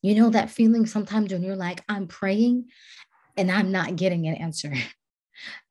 You 0.00 0.14
know 0.14 0.30
that 0.30 0.50
feeling 0.50 0.86
sometimes 0.86 1.32
when 1.32 1.42
you're 1.42 1.56
like, 1.56 1.82
I'm 1.88 2.06
praying 2.06 2.70
and 3.36 3.50
I'm 3.50 3.72
not 3.72 3.96
getting 3.96 4.28
an 4.28 4.36
answer. 4.36 4.72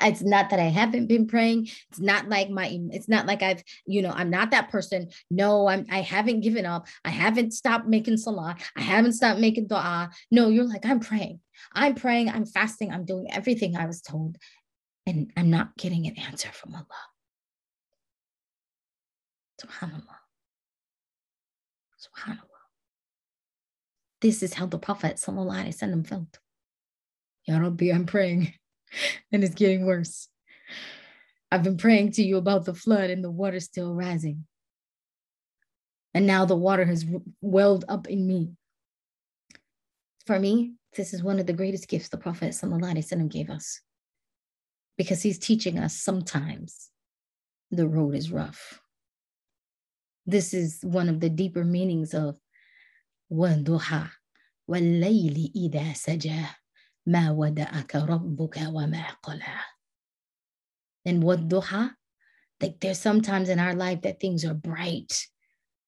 It's 0.02 0.22
not 0.22 0.50
that 0.50 0.60
I 0.60 0.70
haven't 0.70 1.08
been 1.08 1.28
praying. 1.28 1.70
It's 1.90 2.00
not 2.00 2.30
like 2.30 2.50
my, 2.50 2.80
it's 2.92 3.08
not 3.08 3.26
like 3.26 3.42
I've, 3.42 3.64
you 3.86 4.02
know, 4.02 4.12
I'm 4.12 4.30
not 4.30 4.52
that 4.52 4.70
person. 4.70 5.10
No, 5.30 5.68
I'm, 5.68 5.86
I 5.90 6.02
haven't 6.02 6.42
given 6.42 6.66
up. 6.66 6.88
I 7.06 7.10
haven't 7.10 7.52
stopped 7.52 7.88
making 7.88 8.18
salah. 8.18 8.56
I 8.76 8.82
haven't 8.82 9.14
stopped 9.14 9.40
making 9.40 9.68
dua. 9.68 10.10
No, 10.30 10.50
you're 10.50 10.66
like, 10.66 10.86
I'm 10.86 11.00
praying. 11.00 11.40
I'm 11.74 11.96
praying. 11.96 12.30
I'm 12.30 12.46
fasting. 12.46 12.92
I'm 12.92 13.06
doing 13.06 13.32
everything 13.32 13.76
I 13.76 13.86
was 13.86 14.02
told. 14.02 14.38
And 15.06 15.32
I'm 15.36 15.50
not 15.50 15.78
getting 15.78 16.08
an 16.08 16.18
answer 16.18 16.50
from 16.52 16.76
Allah. 16.76 16.86
SubhanAllah. 19.62 20.22
SubhanAllah. 22.00 22.38
This 24.22 24.44
is 24.44 24.54
how 24.54 24.68
the 24.68 24.78
Prophet 24.78 25.16
ﷺ 25.16 26.08
felt. 26.08 26.40
Ya 27.48 27.58
Rabbi, 27.58 27.92
I'm 27.92 28.06
praying. 28.06 28.54
and 29.33 29.45
it's 29.45 29.55
getting 29.55 29.87
worse. 29.87 30.29
I've 31.51 31.63
been 31.63 31.77
praying 31.77 32.13
to 32.13 32.23
you 32.23 32.37
about 32.37 32.65
the 32.65 32.75
flood 32.75 33.11
and 33.11 33.23
the 33.23 33.31
water 33.31 33.61
still 33.61 33.95
rising. 33.95 34.47
And 36.15 36.27
now 36.27 36.45
the 36.45 36.57
water 36.57 36.85
has 36.85 37.05
welled 37.41 37.85
up 37.89 38.09
in 38.09 38.27
me. 38.27 38.53
For 40.27 40.39
me, 40.41 40.75
this 40.97 41.13
is 41.13 41.23
one 41.23 41.39
of 41.39 41.47
the 41.47 41.53
greatest 41.53 41.89
gifts 41.89 42.09
the 42.09 42.17
Prophet 42.17 42.51
ﷺ 42.51 43.31
gave 43.31 43.51
us 43.51 43.81
because 44.97 45.23
he's 45.23 45.39
teaching 45.39 45.79
us 45.79 45.95
sometimes 45.95 46.91
the 47.71 47.87
road 47.87 48.15
is 48.15 48.33
rough. 48.33 48.81
This 50.25 50.55
is 50.55 50.81
one 50.83 51.09
of 51.09 51.21
the 51.21 51.29
deeper 51.29 51.65
meanings 51.65 52.15
of 52.15 52.39
وَالضُّحَى 53.31 54.11
وَاللَّيْلِ 54.69 55.53
إِذَا 55.55 55.93
سَجَى 55.93 56.47
ما 57.07 57.31
ودعك 57.31 57.95
ربك 57.95 58.57
وما 58.57 59.17
قلى. 59.23 59.61
And 61.05 61.23
what 61.23 61.49
duha? 61.49 61.93
Like 62.61 62.81
there's 62.81 62.99
sometimes 62.99 63.49
in 63.49 63.59
our 63.59 63.75
life 63.75 64.03
that 64.03 64.19
things 64.19 64.45
are 64.45 64.55
bright, 64.55 65.27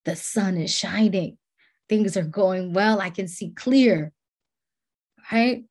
the 0.04 0.14
sun 0.14 0.56
is 0.58 0.74
shining, 0.74 1.38
things 1.88 2.16
are 2.16 2.24
going 2.24 2.72
well, 2.72 3.00
I 3.00 3.10
can 3.10 3.26
see 3.26 3.50
clear, 3.50 4.12
right? 5.32 5.64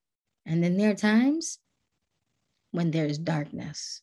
And 0.46 0.64
then 0.64 0.76
there 0.78 0.92
are 0.92 0.96
times 0.96 1.60
when 2.72 2.92
there's 2.92 3.18
darkness. 3.18 4.02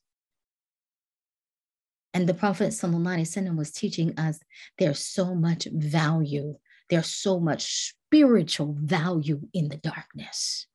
And 2.15 2.29
the 2.29 2.35
Prophet 2.35 2.69
ﷺ 2.69 3.57
was 3.57 3.73
teaching 3.73 4.17
us 4.19 4.39
there's 4.79 5.01
so 5.01 5.35
much 5.35 5.67
value, 5.73 6.55
there's 6.89 7.11
so 7.11 7.41
much 7.41 7.93
spiritual 8.09 8.77
value 8.79 9.41
in 9.53 9.69
the 9.69 9.79
darkness 9.79 10.69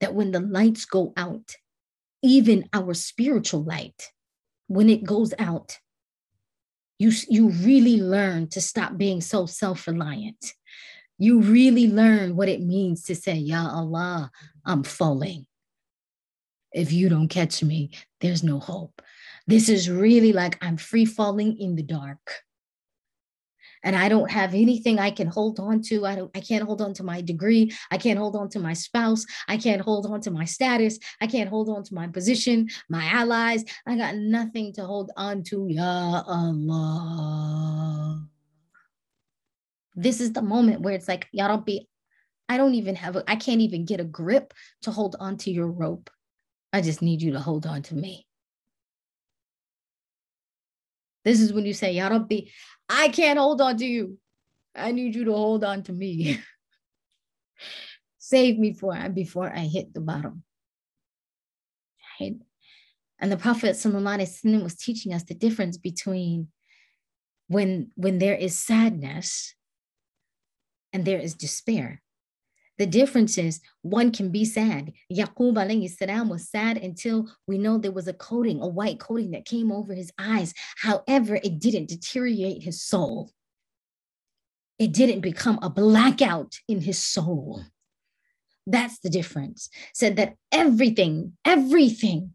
that 0.00 0.14
when 0.14 0.32
the 0.32 0.40
lights 0.40 0.84
go 0.84 1.12
out, 1.16 1.56
even 2.22 2.68
our 2.72 2.94
spiritual 2.94 3.62
light, 3.62 4.10
when 4.66 4.88
it 4.88 5.04
goes 5.04 5.34
out, 5.38 5.78
you, 6.98 7.12
you 7.28 7.48
really 7.48 8.00
learn 8.00 8.48
to 8.48 8.60
stop 8.60 8.96
being 8.96 9.20
so 9.20 9.46
self 9.46 9.86
reliant. 9.86 10.52
You 11.18 11.40
really 11.40 11.88
learn 11.88 12.36
what 12.36 12.48
it 12.48 12.60
means 12.60 13.04
to 13.04 13.14
say, 13.14 13.34
Ya 13.34 13.68
Allah, 13.68 14.30
I'm 14.64 14.82
falling. 14.82 15.46
If 16.72 16.92
you 16.92 17.08
don't 17.08 17.28
catch 17.28 17.62
me, 17.62 17.90
there's 18.20 18.42
no 18.42 18.58
hope. 18.58 19.02
This 19.46 19.68
is 19.68 19.90
really 19.90 20.32
like 20.32 20.62
I'm 20.62 20.76
free 20.76 21.04
falling 21.04 21.58
in 21.58 21.74
the 21.74 21.82
dark 21.82 22.42
and 23.82 23.96
I 23.96 24.08
don't 24.08 24.30
have 24.30 24.54
anything 24.54 24.98
I 24.98 25.10
can 25.10 25.26
hold 25.26 25.58
on 25.60 25.82
to. 25.82 26.06
I 26.06 26.14
don't 26.14 26.30
I 26.36 26.40
can't 26.40 26.64
hold 26.64 26.82
on 26.82 26.94
to 26.94 27.02
my 27.02 27.20
degree. 27.20 27.72
I 27.90 27.98
can't 27.98 28.18
hold 28.18 28.36
on 28.36 28.48
to 28.50 28.58
my 28.58 28.72
spouse. 28.72 29.24
I 29.48 29.56
can't 29.56 29.80
hold 29.80 30.06
on 30.06 30.20
to 30.22 30.30
my 30.30 30.44
status. 30.44 30.98
I 31.20 31.26
can't 31.26 31.50
hold 31.50 31.68
on 31.68 31.84
to 31.84 31.94
my 31.94 32.06
position, 32.08 32.68
my 32.88 33.04
allies. 33.04 33.64
I 33.86 33.96
got 33.96 34.16
nothing 34.16 34.72
to 34.74 34.84
hold 34.84 35.10
on 35.16 35.42
to. 35.44 35.66
Ya 35.68 36.22
Allah. 36.26 38.26
This 39.94 40.20
is 40.20 40.32
the 40.32 40.42
moment 40.42 40.80
where 40.80 40.94
it's 40.94 41.08
like, 41.08 41.28
Ya 41.32 41.46
Rabbi, 41.46 41.78
I 42.48 42.56
don't 42.56 42.74
even 42.74 42.96
have, 42.96 43.16
a, 43.16 43.30
I 43.30 43.36
can't 43.36 43.60
even 43.60 43.84
get 43.84 44.00
a 44.00 44.04
grip 44.04 44.54
to 44.82 44.90
hold 44.90 45.16
on 45.20 45.36
to 45.38 45.50
your 45.50 45.66
rope. 45.66 46.10
I 46.72 46.80
just 46.80 47.02
need 47.02 47.22
you 47.22 47.32
to 47.32 47.40
hold 47.40 47.66
on 47.66 47.82
to 47.82 47.94
me. 47.94 48.26
This 51.24 51.40
is 51.40 51.52
when 51.52 51.66
you 51.66 51.74
say, 51.74 51.92
Ya 51.92 52.08
Rabbi, 52.08 52.42
I 52.88 53.08
can't 53.08 53.38
hold 53.38 53.60
on 53.60 53.76
to 53.78 53.86
you. 53.86 54.18
I 54.74 54.92
need 54.92 55.14
you 55.14 55.24
to 55.24 55.32
hold 55.32 55.64
on 55.64 55.82
to 55.84 55.92
me. 55.92 56.40
Save 58.18 58.58
me 58.58 58.72
for 58.72 58.96
before 59.08 59.52
I 59.54 59.60
hit 59.60 59.92
the 59.92 60.00
bottom. 60.00 60.44
Right? 62.20 62.36
And 63.18 63.30
the 63.30 63.36
Prophet 63.36 63.76
ﷺ 63.76 64.62
was 64.62 64.76
teaching 64.76 65.12
us 65.12 65.24
the 65.24 65.34
difference 65.34 65.76
between 65.76 66.48
when 67.48 67.90
when 67.96 68.18
there 68.18 68.36
is 68.36 68.56
sadness 68.56 69.54
and 70.92 71.04
there 71.04 71.18
is 71.18 71.34
despair. 71.34 72.02
The 72.80 72.86
difference 72.86 73.36
is 73.36 73.60
one 73.82 74.10
can 74.10 74.30
be 74.30 74.46
sad. 74.46 74.94
Yaqub 75.12 75.56
alayhi 75.56 75.90
salam 75.90 76.30
was 76.30 76.48
sad 76.48 76.78
until 76.78 77.28
we 77.46 77.58
know 77.58 77.76
there 77.76 77.92
was 77.92 78.08
a 78.08 78.14
coating, 78.14 78.62
a 78.62 78.66
white 78.66 78.98
coating 78.98 79.32
that 79.32 79.44
came 79.44 79.70
over 79.70 79.92
his 79.92 80.10
eyes. 80.18 80.54
However, 80.78 81.34
it 81.34 81.58
didn't 81.58 81.90
deteriorate 81.90 82.62
his 82.62 82.80
soul. 82.82 83.32
It 84.78 84.94
didn't 84.94 85.20
become 85.20 85.58
a 85.60 85.68
blackout 85.68 86.54
in 86.68 86.80
his 86.80 86.96
soul. 86.96 87.64
That's 88.66 88.98
the 89.00 89.10
difference. 89.10 89.68
Said 89.92 90.16
that 90.16 90.36
everything, 90.50 91.36
everything, 91.44 92.32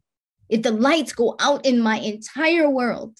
if 0.47 0.62
the 0.62 0.69
lights 0.69 1.13
go 1.13 1.36
out 1.39 1.65
in 1.65 1.81
my 1.81 1.97
entire 1.97 2.69
world, 2.69 3.17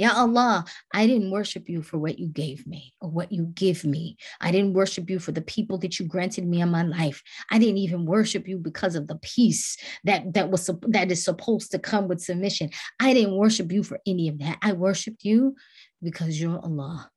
Ya 0.00 0.12
Allah, 0.14 0.64
I 0.94 1.06
didn't 1.06 1.30
worship 1.30 1.68
you 1.68 1.82
for 1.82 1.98
what 1.98 2.18
you 2.18 2.26
gave 2.26 2.66
me 2.66 2.94
or 3.02 3.10
what 3.10 3.30
you 3.30 3.44
give 3.52 3.84
me. 3.84 4.16
I 4.40 4.50
didn't 4.50 4.72
worship 4.72 5.10
you 5.10 5.18
for 5.18 5.32
the 5.32 5.42
people 5.42 5.76
that 5.76 6.00
you 6.00 6.06
granted 6.06 6.46
me 6.46 6.62
in 6.62 6.70
my 6.70 6.84
life. 6.84 7.22
I 7.50 7.58
didn't 7.58 7.84
even 7.84 8.06
worship 8.06 8.48
you 8.48 8.56
because 8.56 8.94
of 8.94 9.08
the 9.08 9.16
peace 9.16 9.76
that 10.04 10.32
that 10.32 10.50
was 10.50 10.70
that 10.88 11.10
is 11.10 11.22
supposed 11.22 11.70
to 11.72 11.78
come 11.78 12.08
with 12.08 12.22
submission. 12.22 12.70
I 12.98 13.12
didn't 13.12 13.36
worship 13.36 13.70
you 13.70 13.82
for 13.82 14.00
any 14.06 14.28
of 14.30 14.38
that. 14.38 14.56
I 14.62 14.72
worshiped 14.72 15.22
you 15.22 15.54
because 16.02 16.40
you're 16.40 16.58
Allah. 16.58 17.10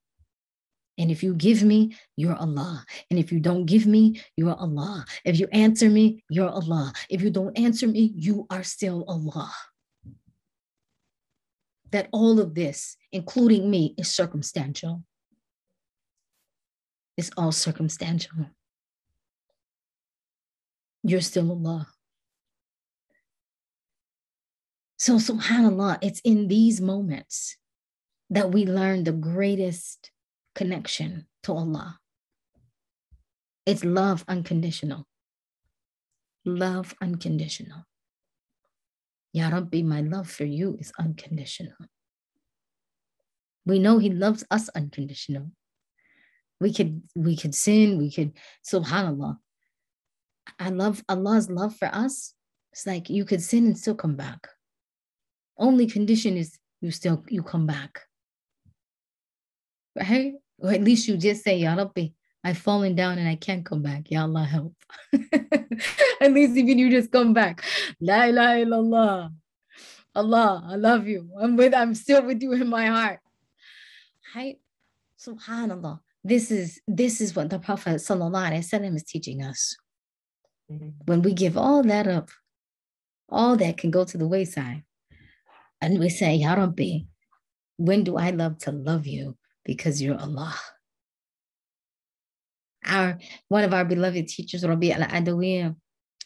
And 0.98 1.10
if 1.10 1.24
you 1.24 1.36
give 1.36 1.64
me, 1.64 1.96
you're 2.18 2.36
Allah. 2.36 2.84
And 3.10 3.18
if 3.18 3.32
you 3.32 3.40
don't 3.40 3.66
give 3.66 3.86
me, 3.86 4.22
you're 4.36 4.60
Allah. 4.60 5.06
If 5.24 5.40
you 5.40 5.48
answer 5.54 5.90
me, 5.90 6.26
you're 6.30 6.50
Allah. 6.50 6.92
If 7.10 7.22
you 7.22 7.30
don't 7.30 7.58
answer 7.58 7.88
me, 7.88 8.12
you 8.14 8.46
are 8.50 8.64
still 8.64 9.06
Allah 9.08 9.54
that 11.94 12.10
all 12.12 12.40
of 12.40 12.56
this, 12.56 12.98
including 13.12 13.70
me, 13.70 13.94
is 13.98 14.12
circumstantial. 14.12 15.04
It's 17.16 17.30
all 17.38 17.52
circumstantial. 17.52 18.48
You're 21.04 21.22
still 21.22 21.52
Allah. 21.52 21.88
So, 24.98 25.18
subhanAllah, 25.18 26.00
it's 26.02 26.20
in 26.22 26.48
these 26.48 26.82
moments 26.82 27.58
that 28.32 28.52
we 28.52 28.66
learn 28.66 29.04
the 29.04 29.12
greatest 29.12 30.10
connection 30.56 31.28
to 31.44 31.54
Allah. 31.54 32.00
It's 33.68 33.84
love 33.84 34.26
unconditional. 34.28 35.06
Love 36.44 36.96
unconditional. 37.00 37.86
Ya 39.34 39.50
Rabbi, 39.50 39.82
my 39.82 40.02
love 40.02 40.30
for 40.30 40.46
you 40.46 40.78
is 40.80 40.94
unconditional. 41.00 41.74
We 43.66 43.80
know 43.80 43.98
He 43.98 44.10
loves 44.10 44.46
us 44.52 44.70
unconditional. 44.70 45.52
We 46.62 46.72
could 46.72 47.02
we 47.16 47.36
could 47.36 47.56
sin, 47.56 47.98
we 47.98 48.12
could 48.12 48.34
subhanallah. 48.64 49.38
I 50.60 50.70
love 50.70 51.04
Allah's 51.10 51.50
love 51.50 51.76
for 51.76 51.88
us. 51.88 52.36
It's 52.72 52.86
like 52.86 53.10
you 53.10 53.26
could 53.26 53.42
sin 53.42 53.66
and 53.66 53.78
still 53.78 53.96
come 53.96 54.16
back. 54.16 54.48
Only 55.58 55.88
condition 55.88 56.38
is 56.38 56.60
you 56.80 56.92
still 56.92 57.24
you 57.28 57.42
come 57.42 57.66
back. 57.66 58.02
Right? 59.96 60.34
Or 60.60 60.72
at 60.72 60.84
least 60.84 61.08
you 61.08 61.18
just 61.18 61.44
say, 61.44 61.58
Ya 61.58 61.74
Rabbi, 61.74 62.10
I've 62.44 62.58
fallen 62.58 62.96
down 62.96 63.18
and 63.18 63.28
I 63.28 63.36
can't 63.36 63.66
come 63.66 63.82
back. 63.82 64.12
Ya 64.12 64.24
Allah, 64.24 64.44
help. 64.44 64.76
At 66.22 66.34
least 66.34 66.58
even 66.58 66.78
you 66.78 66.90
just 66.90 67.12
come 67.12 67.34
back. 67.34 67.64
La 68.02 68.24
ilaha 68.26 68.66
illallah. 68.66 69.34
Allah, 70.16 70.64
I 70.68 70.76
love 70.76 71.08
you. 71.08 71.30
I'm 71.40 71.56
with, 71.56 71.74
I'm 71.74 71.96
still 71.96 72.24
with 72.24 72.42
you 72.42 72.52
in 72.52 72.68
my 72.68 72.88
heart. 72.88 73.20
Right? 74.36 74.58
Subhanallah. 75.18 76.02
This 76.26 76.52
is 76.52 76.82
this 76.88 77.20
is 77.22 77.36
what 77.36 77.50
the 77.50 77.60
Prophet 77.60 77.96
Wasallam 77.96 78.96
is 78.96 79.04
teaching 79.04 79.44
us. 79.44 79.76
Mm-hmm. 80.72 80.90
When 81.06 81.22
we 81.22 81.34
give 81.34 81.58
all 81.58 81.84
that 81.84 82.08
up, 82.08 82.30
all 83.30 83.56
that 83.58 83.78
can 83.78 83.92
go 83.92 84.06
to 84.06 84.18
the 84.18 84.28
wayside. 84.28 84.84
And 85.82 86.00
we 86.00 86.10
say, 86.10 86.36
Ya 86.36 86.54
Rabbi, 86.54 87.00
when 87.78 88.04
do 88.04 88.18
I 88.18 88.30
love 88.30 88.58
to 88.60 88.72
love 88.72 89.06
you? 89.06 89.38
Because 89.66 90.02
you're 90.02 90.20
Allah 90.20 90.56
our 92.86 93.18
one 93.50 93.64
of 93.64 93.74
our 93.74 93.86
beloved 93.86 94.28
teachers, 94.28 94.66
Rabia 94.66 94.96
al 94.96 95.08
Adawiyah, 95.08 95.76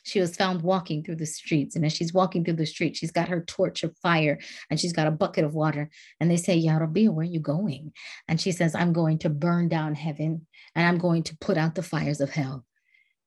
she 0.08 0.22
was 0.22 0.38
found 0.38 0.62
walking 0.62 1.04
through 1.04 1.18
the 1.18 1.26
streets. 1.26 1.76
And 1.76 1.86
as 1.86 1.92
she's 1.92 2.14
walking 2.14 2.46
through 2.46 2.56
the 2.56 2.66
street, 2.66 2.96
she's 2.96 3.12
got 3.12 3.28
her 3.28 3.42
torch 3.42 3.84
of 3.84 3.98
fire 3.98 4.40
and 4.70 4.80
she's 4.80 4.94
got 4.94 5.08
a 5.08 5.12
bucket 5.12 5.44
of 5.44 5.54
water. 5.54 5.90
And 6.20 6.32
they 6.32 6.38
say, 6.38 6.56
Ya 6.56 6.78
Rabbi, 6.78 7.08
where 7.08 7.26
are 7.26 7.30
you 7.30 7.42
going? 7.42 7.92
And 8.28 8.40
she 8.40 8.54
says, 8.54 8.74
I'm 8.74 8.94
going 8.94 9.20
to 9.20 9.30
burn 9.30 9.68
down 9.68 9.96
heaven 9.96 10.48
and 10.76 10.88
I'm 10.88 10.98
going 10.98 11.24
to 11.24 11.38
put 11.42 11.58
out 11.58 11.76
the 11.76 11.84
fires 11.84 12.22
of 12.22 12.30
hell. 12.30 12.66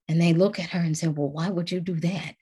And 0.08 0.20
they 0.20 0.32
look 0.32 0.58
at 0.58 0.70
her 0.70 0.80
and 0.80 0.96
say, 0.96 1.08
Well, 1.08 1.28
why 1.28 1.50
would 1.50 1.70
you 1.70 1.80
do 1.80 2.00
that? 2.00 2.34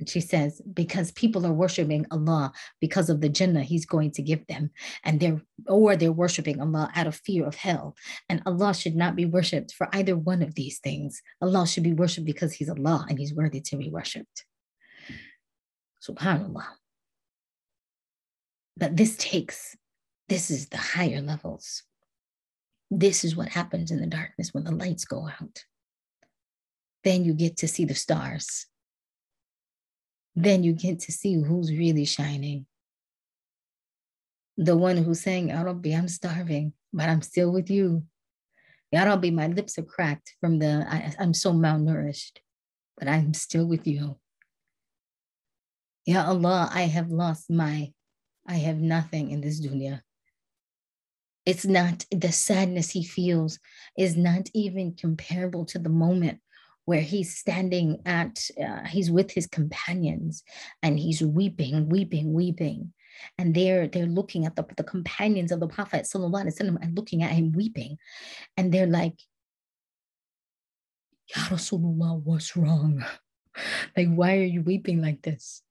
And 0.00 0.08
she 0.08 0.20
says, 0.20 0.62
because 0.72 1.12
people 1.12 1.46
are 1.46 1.52
worshiping 1.52 2.06
Allah 2.10 2.52
because 2.80 3.10
of 3.10 3.20
the 3.20 3.28
Jannah 3.28 3.62
He's 3.62 3.84
going 3.84 4.10
to 4.12 4.22
give 4.22 4.46
them, 4.46 4.70
and 5.04 5.20
they're 5.20 5.42
or 5.66 5.94
they're 5.94 6.10
worshiping 6.10 6.58
Allah 6.58 6.90
out 6.96 7.06
of 7.06 7.14
fear 7.14 7.46
of 7.46 7.54
hell. 7.54 7.94
And 8.30 8.42
Allah 8.46 8.74
should 8.74 8.96
not 8.96 9.14
be 9.14 9.26
worshipped 9.26 9.74
for 9.74 9.88
either 9.92 10.16
one 10.16 10.40
of 10.40 10.54
these 10.54 10.78
things. 10.78 11.20
Allah 11.42 11.66
should 11.66 11.82
be 11.82 11.92
worshipped 11.92 12.26
because 12.26 12.54
He's 12.54 12.70
Allah 12.70 13.04
and 13.08 13.18
He's 13.18 13.34
worthy 13.34 13.60
to 13.60 13.76
be 13.76 13.90
worshipped. 13.90 14.46
Subhanallah. 16.02 16.64
But 18.78 18.96
this 18.96 19.18
takes, 19.18 19.76
this 20.30 20.50
is 20.50 20.70
the 20.70 20.78
higher 20.78 21.20
levels. 21.20 21.82
This 22.90 23.22
is 23.22 23.36
what 23.36 23.50
happens 23.50 23.90
in 23.90 24.00
the 24.00 24.06
darkness 24.06 24.54
when 24.54 24.64
the 24.64 24.70
lights 24.70 25.04
go 25.04 25.28
out. 25.28 25.64
Then 27.04 27.22
you 27.22 27.34
get 27.34 27.58
to 27.58 27.68
see 27.68 27.84
the 27.84 27.94
stars 27.94 28.66
then 30.34 30.62
you 30.62 30.72
get 30.72 31.00
to 31.00 31.12
see 31.12 31.34
who's 31.34 31.70
really 31.70 32.04
shining. 32.04 32.66
The 34.56 34.76
one 34.76 34.96
who's 34.98 35.20
saying, 35.20 35.48
Ya 35.48 35.62
Rabbi, 35.62 35.90
I'm 35.90 36.08
starving, 36.08 36.72
but 36.92 37.08
I'm 37.08 37.22
still 37.22 37.50
with 37.50 37.70
you. 37.70 38.04
Ya 38.92 39.04
Rabbi, 39.04 39.30
my 39.30 39.46
lips 39.46 39.78
are 39.78 39.82
cracked 39.82 40.34
from 40.40 40.58
the, 40.58 40.86
I, 40.88 41.14
I'm 41.18 41.32
so 41.34 41.52
malnourished, 41.52 42.38
but 42.98 43.08
I'm 43.08 43.34
still 43.34 43.66
with 43.66 43.86
you. 43.86 44.18
Ya 46.06 46.26
Allah, 46.26 46.68
I 46.72 46.82
have 46.82 47.10
lost 47.10 47.50
my, 47.50 47.92
I 48.46 48.54
have 48.54 48.78
nothing 48.78 49.30
in 49.30 49.40
this 49.40 49.60
dunya. 49.60 50.00
It's 51.46 51.64
not, 51.64 52.04
the 52.10 52.32
sadness 52.32 52.90
he 52.90 53.04
feels 53.04 53.58
is 53.96 54.16
not 54.16 54.50
even 54.54 54.94
comparable 54.94 55.64
to 55.66 55.78
the 55.78 55.88
moment 55.88 56.40
where 56.85 57.01
he's 57.01 57.35
standing 57.35 58.01
at, 58.05 58.47
uh, 58.63 58.85
he's 58.85 59.09
with 59.11 59.31
his 59.31 59.47
companions 59.47 60.43
and 60.83 60.99
he's 60.99 61.21
weeping, 61.21 61.89
weeping, 61.89 62.33
weeping. 62.33 62.93
And 63.37 63.55
they're 63.55 63.87
they're 63.87 64.05
looking 64.05 64.45
at 64.45 64.55
the, 64.55 64.65
the 64.75 64.83
companions 64.83 65.51
of 65.51 65.59
the 65.59 65.67
Prophet 65.67 66.03
وسلم, 66.03 66.77
and 66.81 66.95
looking 66.95 67.23
at 67.23 67.31
him 67.31 67.53
weeping. 67.53 67.97
And 68.57 68.73
they're 68.73 68.87
like, 68.87 69.17
Ya 71.33 71.43
Rasulullah, 71.43 72.21
what's 72.21 72.55
wrong? 72.57 73.03
like, 73.97 74.09
why 74.09 74.37
are 74.37 74.43
you 74.43 74.61
weeping 74.61 75.01
like 75.01 75.21
this? 75.21 75.63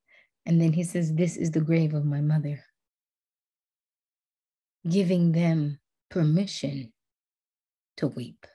And 0.47 0.61
then 0.61 0.73
he 0.73 0.85
says, 0.85 1.14
This 1.14 1.37
is 1.37 1.51
the 1.51 1.61
grave 1.61 1.95
of 1.95 2.05
my 2.05 2.21
mother. 2.21 2.64
Giving 4.88 5.33
them 5.33 5.81
permission 6.11 6.93
to 7.99 8.09
weep 8.09 8.47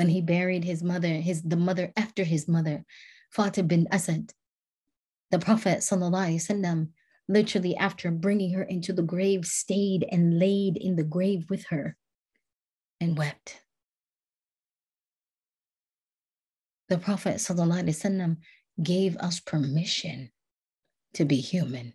when 0.00 0.08
he 0.08 0.22
buried 0.22 0.64
his 0.64 0.82
mother, 0.82 1.08
his 1.08 1.42
the 1.42 1.58
mother 1.58 1.92
after 1.94 2.24
his 2.24 2.48
mother, 2.48 2.86
Fatima 3.30 3.68
bint 3.68 3.88
Asad. 3.92 4.32
The 5.30 5.38
Prophet 5.38 5.80
وسلم, 5.80 6.88
literally 7.28 7.76
after 7.76 8.10
bringing 8.10 8.54
her 8.54 8.62
into 8.62 8.94
the 8.94 9.02
grave, 9.02 9.44
stayed 9.44 10.06
and 10.10 10.38
laid 10.38 10.78
in 10.78 10.96
the 10.96 11.04
grave 11.04 11.50
with 11.50 11.66
her 11.66 11.98
and 12.98 13.18
wept. 13.18 13.60
The 16.88 16.96
Prophet 16.96 17.34
وسلم, 17.34 18.38
gave 18.82 19.18
us 19.18 19.38
permission 19.38 20.30
to 21.12 21.26
be 21.26 21.42
human, 21.42 21.92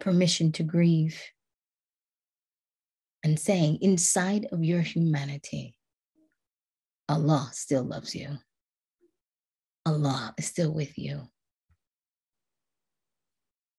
permission 0.00 0.50
to 0.50 0.64
grieve, 0.64 1.22
and 3.22 3.38
saying, 3.38 3.78
inside 3.82 4.48
of 4.50 4.64
your 4.64 4.80
humanity, 4.80 5.76
Allah 7.10 7.50
still 7.52 7.82
loves 7.82 8.14
you. 8.14 8.38
Allah 9.84 10.32
is 10.38 10.46
still 10.46 10.72
with 10.72 10.96
you. 10.96 11.22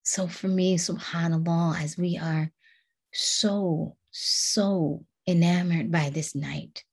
So 0.04 0.28
for 0.28 0.50
me, 0.50 0.78
subhanAllah, 0.78 1.82
as 1.82 1.98
we 1.98 2.17
are 2.17 2.52
so, 3.13 3.96
so 4.12 5.06
enamored 5.26 5.89
by 5.91 6.10
this 6.10 6.36
night, 6.36 6.84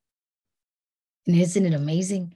and 1.26 1.36
isn't 1.36 1.66
it 1.66 1.74
amazing 1.74 2.34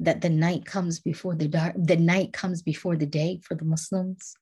that 0.00 0.20
the 0.20 0.28
night 0.28 0.66
comes 0.66 1.00
before 1.00 1.34
the 1.34 1.48
dark, 1.48 1.74
the 1.74 1.96
night 1.96 2.34
comes 2.34 2.60
before 2.60 2.96
the 2.96 3.06
day 3.06 3.40
for 3.42 3.54
the 3.54 3.64
Muslims? 3.64 4.34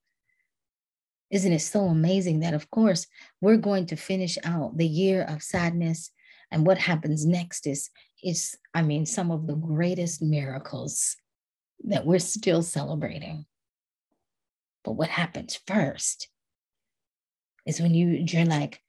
Isn't 1.30 1.52
it 1.52 1.60
so 1.60 1.84
amazing 1.84 2.40
that, 2.40 2.54
of 2.54 2.70
course, 2.70 3.06
we're 3.40 3.56
going 3.56 3.86
to 3.86 3.96
finish 3.96 4.36
out 4.42 4.76
the 4.76 4.86
year 4.86 5.22
of 5.22 5.44
sadness, 5.44 6.10
and 6.50 6.66
what 6.66 6.78
happens 6.78 7.24
next 7.24 7.68
is, 7.68 7.90
is 8.26 8.58
I 8.74 8.82
mean, 8.82 9.06
some 9.06 9.30
of 9.30 9.46
the 9.46 9.54
greatest 9.54 10.20
miracles 10.20 11.16
that 11.84 12.04
we're 12.04 12.18
still 12.18 12.62
celebrating. 12.62 13.46
But 14.84 14.92
what 14.92 15.08
happens 15.08 15.58
first 15.66 16.28
is 17.64 17.80
when 17.80 17.94
you 17.94 18.24
you're 18.26 18.44
like, 18.44 18.80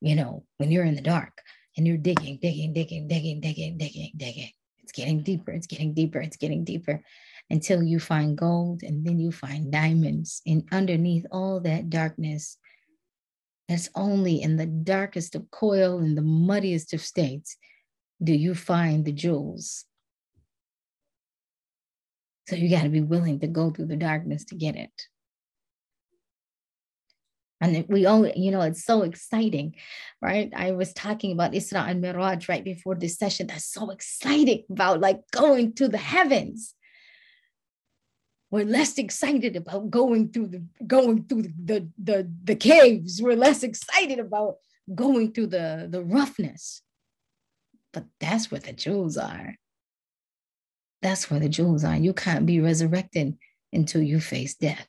you 0.00 0.16
know, 0.16 0.44
when 0.58 0.70
you're 0.70 0.84
in 0.84 0.96
the 0.96 1.02
dark 1.02 1.40
and 1.76 1.86
you're 1.86 1.96
digging, 1.96 2.38
digging, 2.42 2.72
digging, 2.72 3.06
digging, 3.06 3.40
digging, 3.40 3.78
digging, 3.78 4.12
digging. 4.16 4.50
It's 4.82 4.92
getting 4.92 5.22
deeper, 5.22 5.52
it's 5.52 5.68
getting 5.68 5.94
deeper, 5.94 6.20
it's 6.20 6.36
getting 6.36 6.64
deeper 6.64 7.02
until 7.48 7.82
you 7.82 8.00
find 8.00 8.36
gold 8.36 8.82
and 8.82 9.06
then 9.06 9.20
you 9.20 9.30
find 9.30 9.70
diamonds. 9.70 10.42
And 10.46 10.64
underneath 10.72 11.26
all 11.30 11.60
that 11.60 11.90
darkness, 11.90 12.58
that's 13.68 13.88
only 13.94 14.42
in 14.42 14.56
the 14.56 14.66
darkest 14.66 15.36
of 15.36 15.48
coil 15.52 15.98
and 15.98 16.18
the 16.18 16.22
muddiest 16.22 16.92
of 16.92 17.00
states 17.00 17.56
do 18.22 18.32
you 18.32 18.54
find 18.54 19.04
the 19.04 19.12
jewels. 19.12 19.84
So 22.48 22.56
you 22.56 22.68
got 22.68 22.82
to 22.82 22.88
be 22.88 23.00
willing 23.00 23.40
to 23.40 23.46
go 23.46 23.70
through 23.70 23.86
the 23.86 23.96
darkness 23.96 24.44
to 24.46 24.54
get 24.54 24.76
it. 24.76 24.90
And 27.62 27.84
we 27.88 28.06
only, 28.06 28.32
you 28.36 28.50
know, 28.50 28.62
it's 28.62 28.84
so 28.84 29.02
exciting, 29.02 29.74
right? 30.22 30.50
I 30.56 30.72
was 30.72 30.94
talking 30.94 31.32
about 31.32 31.52
Isra 31.52 31.88
and 31.88 32.02
Miraj 32.02 32.48
right 32.48 32.64
before 32.64 32.94
this 32.94 33.18
session. 33.18 33.46
That's 33.46 33.70
so 33.70 33.90
exciting 33.90 34.64
about 34.70 35.00
like 35.00 35.20
going 35.30 35.74
to 35.74 35.86
the 35.86 35.98
heavens. 35.98 36.74
We're 38.50 38.64
less 38.64 38.98
excited 38.98 39.56
about 39.56 39.90
going 39.90 40.32
through 40.32 40.48
the 40.48 40.64
going 40.86 41.24
through 41.24 41.42
the, 41.42 41.52
the, 41.64 41.88
the, 42.02 42.32
the 42.44 42.56
caves. 42.56 43.20
We're 43.22 43.36
less 43.36 43.62
excited 43.62 44.18
about 44.18 44.56
going 44.92 45.32
through 45.32 45.48
the, 45.48 45.86
the 45.88 46.02
roughness. 46.02 46.82
But 47.92 48.04
that's 48.20 48.50
where 48.50 48.60
the 48.60 48.72
jewels 48.72 49.16
are. 49.16 49.56
That's 51.02 51.30
where 51.30 51.40
the 51.40 51.48
jewels 51.48 51.84
are. 51.84 51.96
You 51.96 52.12
can't 52.12 52.46
be 52.46 52.60
resurrected 52.60 53.36
until 53.72 54.02
you 54.02 54.20
face 54.20 54.54
death. 54.54 54.88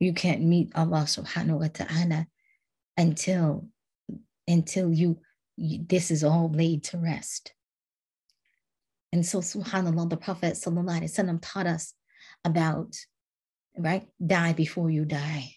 You 0.00 0.12
can't 0.12 0.42
meet 0.42 0.72
Allah 0.74 1.04
subhanahu 1.04 1.60
wa 1.60 1.68
ta'ala 1.72 2.26
until 2.96 3.68
until 4.46 4.92
you, 4.92 5.18
you 5.56 5.84
this 5.86 6.10
is 6.10 6.24
all 6.24 6.50
laid 6.50 6.84
to 6.84 6.98
rest. 6.98 7.52
And 9.12 9.24
so 9.24 9.40
subhanAllah, 9.40 10.10
the 10.10 10.16
Prophet 10.16 10.54
Sallallahu 10.54 11.00
Alaihi 11.00 11.10
Wasallam 11.10 11.38
taught 11.42 11.66
us 11.66 11.94
about 12.44 12.94
right, 13.76 14.06
die 14.24 14.52
before 14.52 14.90
you 14.90 15.04
die. 15.04 15.54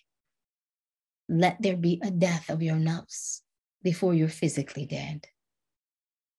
Let 1.28 1.62
there 1.62 1.78
be 1.78 2.00
a 2.04 2.12
death 2.12 2.50
of 2.50 2.62
your 2.62 2.76
nafs 2.76 3.42
before 3.84 4.14
you're 4.14 4.30
physically 4.30 4.86
dead. 4.86 5.28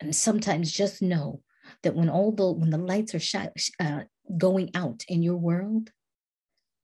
And 0.02 0.16
sometimes 0.16 0.72
just 0.72 1.00
know 1.00 1.42
that 1.84 1.94
when 1.94 2.08
all 2.08 2.32
the 2.32 2.50
when 2.50 2.70
the 2.70 2.78
lights 2.78 3.14
are 3.14 3.20
sh- 3.20 3.70
uh, 3.78 4.02
going 4.36 4.70
out 4.74 5.04
in 5.06 5.22
your 5.22 5.36
world, 5.36 5.90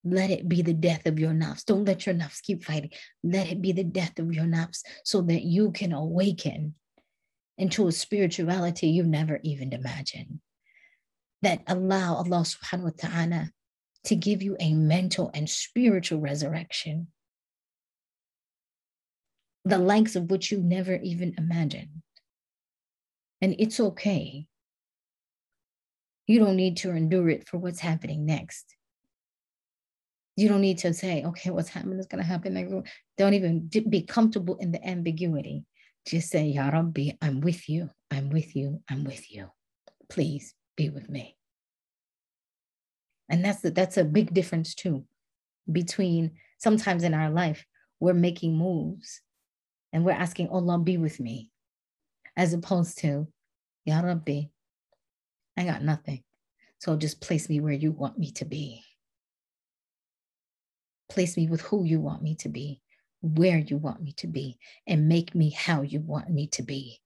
let 0.05 0.29
it 0.29 0.47
be 0.47 0.61
the 0.61 0.73
death 0.73 1.05
of 1.05 1.19
your 1.19 1.33
nafs. 1.33 1.65
Don't 1.65 1.83
let 1.83 2.05
your 2.05 2.15
nafs 2.15 2.41
keep 2.41 2.63
fighting. 2.63 2.91
Let 3.21 3.51
it 3.51 3.61
be 3.61 3.73
the 3.73 3.83
death 3.83 4.17
of 4.19 4.33
your 4.33 4.45
nafs 4.45 4.83
so 5.03 5.21
that 5.23 5.43
you 5.43 5.71
can 5.71 5.91
awaken 5.91 6.75
into 7.57 7.89
a 7.89 7.91
spirituality 7.91 8.87
you 8.87 9.03
never 9.03 9.41
even 9.43 9.73
imagined. 9.73 10.39
That 11.41 11.63
allow 11.67 12.15
Allah 12.15 12.45
subhanahu 12.47 12.83
wa 12.83 12.91
ta'ala 12.97 13.51
to 14.05 14.15
give 14.15 14.41
you 14.41 14.55
a 14.61 14.73
mental 14.73 15.29
and 15.33 15.49
spiritual 15.49 16.21
resurrection, 16.21 17.07
the 19.65 19.77
likes 19.77 20.15
of 20.15 20.31
which 20.31 20.53
you 20.53 20.61
never 20.61 20.95
even 20.95 21.35
imagined. 21.37 22.01
And 23.41 23.55
it's 23.57 23.79
okay. 23.79 24.47
You 26.27 26.39
don't 26.39 26.55
need 26.55 26.77
to 26.77 26.91
endure 26.91 27.29
it 27.29 27.47
for 27.47 27.57
what's 27.57 27.79
happening 27.79 28.25
next. 28.25 28.75
You 30.35 30.47
don't 30.47 30.61
need 30.61 30.77
to 30.79 30.93
say, 30.93 31.23
okay, 31.23 31.49
what's 31.49 31.69
happening 31.69 31.99
is 31.99 32.05
going 32.05 32.23
to 32.23 32.27
happen 32.27 32.53
next. 32.53 32.73
Don't 33.17 33.33
even 33.33 33.69
be 33.89 34.03
comfortable 34.03 34.55
in 34.57 34.71
the 34.71 34.85
ambiguity. 34.87 35.65
Just 36.07 36.29
say, 36.29 36.45
Ya 36.45 36.69
Rabbi, 36.69 37.11
I'm 37.21 37.41
with 37.41 37.67
you. 37.67 37.89
I'm 38.11 38.29
with 38.29 38.55
you. 38.55 38.81
I'm 38.89 39.03
with 39.03 39.31
you. 39.31 39.49
Please 40.09 40.53
be 40.75 40.89
with 40.89 41.09
me. 41.09 41.35
And 43.29 43.43
that's 43.43 43.61
the, 43.61 43.71
that's 43.71 43.97
a 43.97 44.05
big 44.05 44.33
difference 44.33 44.73
too 44.75 45.05
between 45.71 46.31
sometimes 46.57 47.03
in 47.03 47.13
our 47.13 47.29
life 47.29 47.65
we're 47.99 48.13
making 48.13 48.57
moves 48.57 49.21
and 49.93 50.03
we're 50.03 50.11
asking 50.11 50.47
oh, 50.49 50.55
Allah 50.55 50.79
be 50.79 50.97
with 50.97 51.19
me 51.19 51.51
as 52.39 52.53
opposed 52.53 52.97
to 52.97 53.27
Ya 53.83 53.99
Rabbi, 53.99 54.43
I 55.57 55.63
got 55.65 55.83
nothing. 55.83 56.23
So 56.77 56.95
just 56.95 57.19
place 57.19 57.49
me 57.49 57.59
where 57.59 57.73
you 57.73 57.91
want 57.91 58.17
me 58.17 58.31
to 58.31 58.45
be. 58.45 58.81
Place 61.09 61.35
me 61.35 61.47
with 61.47 61.59
who 61.59 61.83
you 61.83 61.99
want 61.99 62.23
me 62.23 62.35
to 62.35 62.47
be, 62.47 62.79
where 63.21 63.57
you 63.57 63.75
want 63.75 64.01
me 64.01 64.13
to 64.13 64.27
be, 64.27 64.57
and 64.87 65.09
make 65.09 65.35
me 65.35 65.49
how 65.49 65.81
you 65.81 65.99
want 65.99 66.29
me 66.29 66.47
to 66.47 66.63
be. 66.63 67.01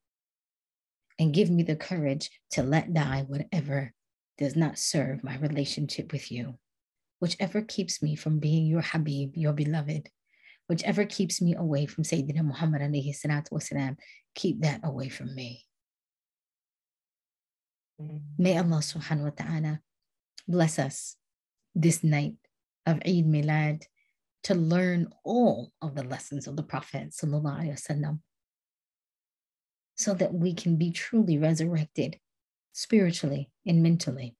And 1.17 1.33
give 1.33 1.49
me 1.49 1.63
the 1.63 1.75
courage 1.75 2.29
to 2.51 2.61
let 2.61 2.93
die 2.93 3.25
whatever 3.27 3.91
does 4.37 4.55
not 4.55 4.77
serve 4.77 5.23
my 5.23 5.37
relationship 5.37 6.11
with 6.11 6.31
you, 6.31 6.59
whichever 7.19 7.63
keeps 7.63 8.03
me 8.03 8.15
from 8.15 8.37
being 8.37 8.67
your 8.67 8.81
Habib, 8.81 9.35
your 9.35 9.53
beloved, 9.53 10.11
whichever 10.68 11.04
keeps 11.04 11.40
me 11.40 11.54
away 11.54 11.86
from 11.86 12.04
Sayyidina 12.04 12.44
Muhammad 12.44 12.82
alayhi 12.82 13.16
salatu 13.16 13.52
wasalam, 13.52 13.96
keep 14.34 14.60
that 14.60 14.80
away 14.84 15.08
from 15.08 15.34
me. 15.34 15.64
May 18.38 18.56
Allah 18.56 18.78
subhanahu 18.78 19.24
wa 19.24 19.30
ta'ala 19.30 19.80
bless 20.46 20.78
us 20.78 21.16
this 21.74 22.04
night 22.04 22.36
of 22.86 22.96
Eid 23.04 23.26
Milad 23.26 23.82
to 24.44 24.54
learn 24.54 25.08
all 25.24 25.72
of 25.82 25.94
the 25.94 26.04
lessons 26.04 26.46
of 26.46 26.56
the 26.56 26.62
Prophet 26.62 27.10
وسلم, 27.10 28.20
so 29.96 30.14
that 30.14 30.32
we 30.32 30.54
can 30.54 30.76
be 30.76 30.92
truly 30.92 31.38
resurrected 31.38 32.18
spiritually 32.72 33.50
and 33.66 33.82
mentally 33.82 34.36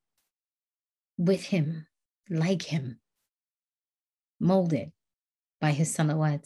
with 1.17 1.47
Him, 1.47 1.89
like 2.31 2.63
Him, 2.63 3.01
molded 4.39 4.93
by 5.64 5.72
His 5.72 5.96
salawat. 5.96 6.44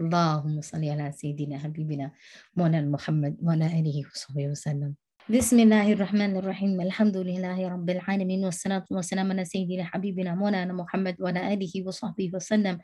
اللهم 0.00 0.60
صل 0.60 0.84
على 0.84 1.12
سيدنا 1.12 1.58
حبيبنا 1.58 2.12
مولانا 2.56 2.90
محمد 2.90 3.36
وعلى 3.42 3.66
آله 3.66 4.04
وصحبه 4.10 4.48
وسلم. 4.48 4.94
بسم 5.28 5.58
الله 5.60 5.92
الرحمن 5.92 6.36
الرحيم. 6.36 6.80
الحمد 6.80 7.16
لله 7.16 7.68
رب 7.68 7.90
العالمين 7.90 8.44
والصلاة 8.44 8.84
والسلام 8.90 9.32
على 9.32 9.44
سيدنا 9.44 9.84
حبيبنا 9.84 10.34
مولانا 10.34 10.72
محمد 10.72 11.16
وعلى 11.20 11.54
آله 11.54 11.72
وصحبه 11.86 12.30
وسلم. 12.34 12.78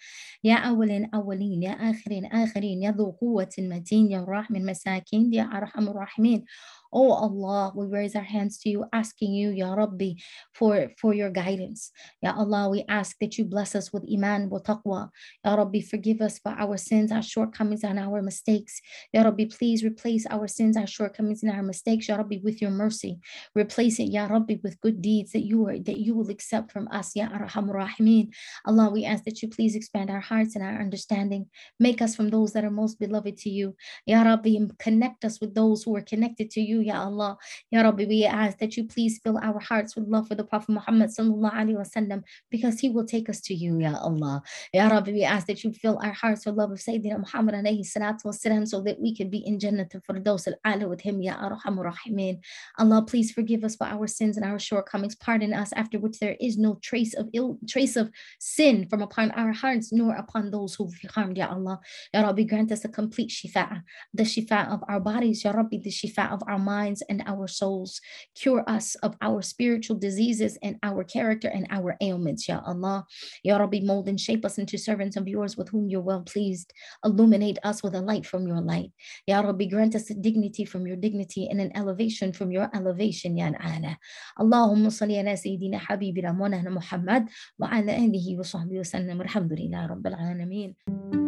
يا 0.44 0.56
أول 0.72 1.10
أولين 1.14 1.62
يا 1.62 1.76
آخرين 1.76 2.24
آخرين 2.32 2.82
يا 2.82 2.90
ذو 2.96 3.10
قوة 3.10 3.52
متين 3.58 4.10
يا 4.10 4.24
رحم 4.24 4.56
المساكين 4.56 5.34
يا 5.34 5.44
أرحم 5.44 5.88
الراحمين. 5.88 6.44
Oh 6.92 7.12
Allah, 7.12 7.72
we 7.74 7.86
raise 7.86 8.16
our 8.16 8.22
hands 8.22 8.58
to 8.60 8.68
you, 8.68 8.84
asking 8.92 9.32
you, 9.32 9.50
Ya 9.50 9.74
Rabbi, 9.74 10.14
for, 10.54 10.90
for 10.98 11.14
your 11.14 11.30
guidance. 11.30 11.92
Ya 12.20 12.34
Allah, 12.36 12.68
we 12.68 12.84
ask 12.88 13.16
that 13.20 13.38
you 13.38 13.44
bless 13.44 13.74
us 13.74 13.92
with 13.92 14.04
Iman, 14.10 14.50
wa 14.50 14.58
taqwa. 14.58 15.10
Ya 15.44 15.54
Rabbi, 15.54 15.80
forgive 15.82 16.20
us 16.20 16.38
for 16.38 16.50
our 16.50 16.76
sins, 16.76 17.12
our 17.12 17.22
shortcomings, 17.22 17.84
and 17.84 17.98
our 17.98 18.22
mistakes. 18.22 18.80
Ya 19.12 19.22
Rabbi, 19.22 19.46
please 19.46 19.84
replace 19.84 20.26
our 20.26 20.48
sins, 20.48 20.76
our 20.76 20.86
shortcomings, 20.86 21.42
and 21.42 21.52
our 21.52 21.62
mistakes, 21.62 22.08
Ya 22.08 22.16
Rabbi, 22.16 22.38
with 22.42 22.60
your 22.60 22.72
mercy. 22.72 23.20
Replace 23.54 24.00
it, 24.00 24.10
Ya 24.10 24.26
Rabbi, 24.26 24.56
with 24.62 24.80
good 24.80 25.00
deeds 25.00 25.32
that 25.32 25.46
you 25.46 25.66
are 25.68 25.78
that 25.78 25.98
you 25.98 26.14
will 26.16 26.30
accept 26.30 26.72
from 26.72 26.88
us, 26.88 27.14
Ya 27.14 27.28
Rahimin. 27.28 28.30
Allah, 28.66 28.90
we 28.90 29.04
ask 29.04 29.24
that 29.24 29.42
you 29.42 29.48
please 29.48 29.76
expand 29.76 30.10
our 30.10 30.20
hearts 30.20 30.56
and 30.56 30.64
our 30.64 30.80
understanding. 30.80 31.46
Make 31.78 32.02
us 32.02 32.16
from 32.16 32.30
those 32.30 32.52
that 32.52 32.64
are 32.64 32.70
most 32.70 32.98
beloved 32.98 33.36
to 33.38 33.50
you. 33.50 33.76
Ya 34.06 34.22
Rabbi, 34.22 34.56
connect 34.78 35.24
us 35.24 35.40
with 35.40 35.54
those 35.54 35.84
who 35.84 35.94
are 35.94 36.02
connected 36.02 36.50
to 36.50 36.60
you 36.60 36.79
Ya 36.80 37.02
Allah. 37.02 37.36
Ya 37.70 37.82
Rabbi, 37.82 38.06
we 38.06 38.24
ask 38.24 38.58
that 38.58 38.76
you 38.76 38.84
please 38.84 39.20
fill 39.22 39.38
our 39.38 39.60
hearts 39.60 39.96
with 39.96 40.08
love 40.08 40.28
for 40.28 40.34
the 40.34 40.44
Prophet 40.44 40.70
Muhammad 40.70 41.10
sallallahu 41.10 41.52
alaihi 41.52 41.76
wasallam 41.76 42.22
because 42.50 42.80
he 42.80 42.88
will 42.88 43.04
take 43.04 43.28
us 43.28 43.40
to 43.42 43.54
you, 43.54 43.78
Ya 43.80 43.96
Allah. 43.96 44.42
Ya 44.72 44.88
Rabbi, 44.88 45.12
we 45.12 45.24
ask 45.24 45.46
that 45.46 45.62
you 45.64 45.72
fill 45.72 45.98
our 46.02 46.12
hearts 46.12 46.46
with 46.46 46.54
love 46.56 46.72
of 46.72 46.78
Sayyidina 46.78 47.18
Muhammad 47.18 47.54
alayhi 47.54 47.86
salatu 47.86 48.24
wasalam 48.26 48.66
so 48.66 48.80
that 48.82 49.00
we 49.00 49.14
can 49.14 49.30
be 49.30 49.38
in 49.38 49.58
Jannah 49.58 49.86
Firdaus 49.86 50.48
al-Ala 50.48 50.88
with 50.88 51.00
him, 51.02 51.20
Ya 51.22 51.36
Arhamur 51.36 51.92
Rahimin. 51.92 52.40
Allah, 52.78 53.02
please 53.02 53.32
forgive 53.32 53.64
us 53.64 53.76
for 53.76 53.86
our 53.86 54.06
sins 54.06 54.36
and 54.36 54.46
our 54.46 54.58
shortcomings. 54.58 55.14
Pardon 55.14 55.52
us 55.52 55.72
after 55.74 55.98
which 55.98 56.18
there 56.18 56.36
is 56.40 56.58
no 56.58 56.78
trace 56.82 57.14
of 57.14 57.28
ill, 57.32 57.58
trace 57.68 57.96
of 57.96 58.10
sin 58.38 58.86
from 58.88 59.02
upon 59.02 59.30
our 59.32 59.52
hearts 59.52 59.92
nor 59.92 60.14
upon 60.14 60.50
those 60.50 60.74
who've 60.74 60.94
harmed, 61.14 61.36
Ya 61.36 61.48
Allah. 61.50 61.80
Ya 62.14 62.22
Rabbi, 62.22 62.44
grant 62.44 62.72
us 62.72 62.84
a 62.84 62.88
complete 62.88 63.30
shifa, 63.30 63.82
the 64.14 64.22
shifa 64.22 64.72
of 64.72 64.82
our 64.88 65.00
bodies, 65.00 65.44
Ya 65.44 65.50
Rabbi, 65.50 65.78
the 65.78 65.90
shifa 65.90 66.30
of 66.32 66.42
our 66.46 66.58
minds 66.58 66.69
and 67.08 67.22
our 67.26 67.48
souls. 67.48 68.00
Cure 68.34 68.64
us 68.66 68.94
of 69.02 69.16
our 69.20 69.42
spiritual 69.42 69.96
diseases 69.96 70.58
and 70.62 70.76
our 70.82 71.04
character 71.04 71.48
and 71.48 71.66
our 71.70 71.96
ailments, 72.00 72.48
Ya 72.48 72.60
Allah. 72.64 73.06
Ya 73.42 73.56
Rabbi, 73.56 73.80
mold 73.80 74.08
and 74.08 74.20
shape 74.20 74.44
us 74.44 74.58
into 74.58 74.78
servants 74.78 75.16
of 75.16 75.28
yours 75.28 75.56
with 75.56 75.68
whom 75.68 75.88
you're 75.88 76.00
well 76.00 76.22
pleased. 76.22 76.72
Illuminate 77.04 77.58
us 77.64 77.82
with 77.82 77.94
a 77.94 78.00
light 78.00 78.26
from 78.26 78.46
your 78.46 78.60
light. 78.60 78.92
Ya 79.26 79.40
Rabbi, 79.40 79.66
grant 79.66 79.94
us 79.94 80.06
dignity 80.20 80.64
from 80.64 80.86
your 80.86 80.96
dignity 80.96 81.48
and 81.50 81.60
an 81.60 81.72
elevation 81.76 82.32
from 82.32 82.50
your 82.50 82.70
elevation, 82.74 83.36
Ya 83.36 83.50
Ala. 83.50 83.98
Allahumma 84.38 84.90
salli 84.92 85.18
ala 85.18 85.34
Sayyidina 85.36 85.80
Habibina 85.80 86.34
Muhammad 86.34 87.28
wa 87.58 87.68
ala 87.68 87.92
alihi 87.92 88.36
wa 88.36 88.44
sahbihi 88.44 88.80
wa 88.80 88.88
sallam. 88.88 89.20
Alhamdulillah 89.20 89.88
Rabbil 89.90 90.16
Alameen. 90.16 91.19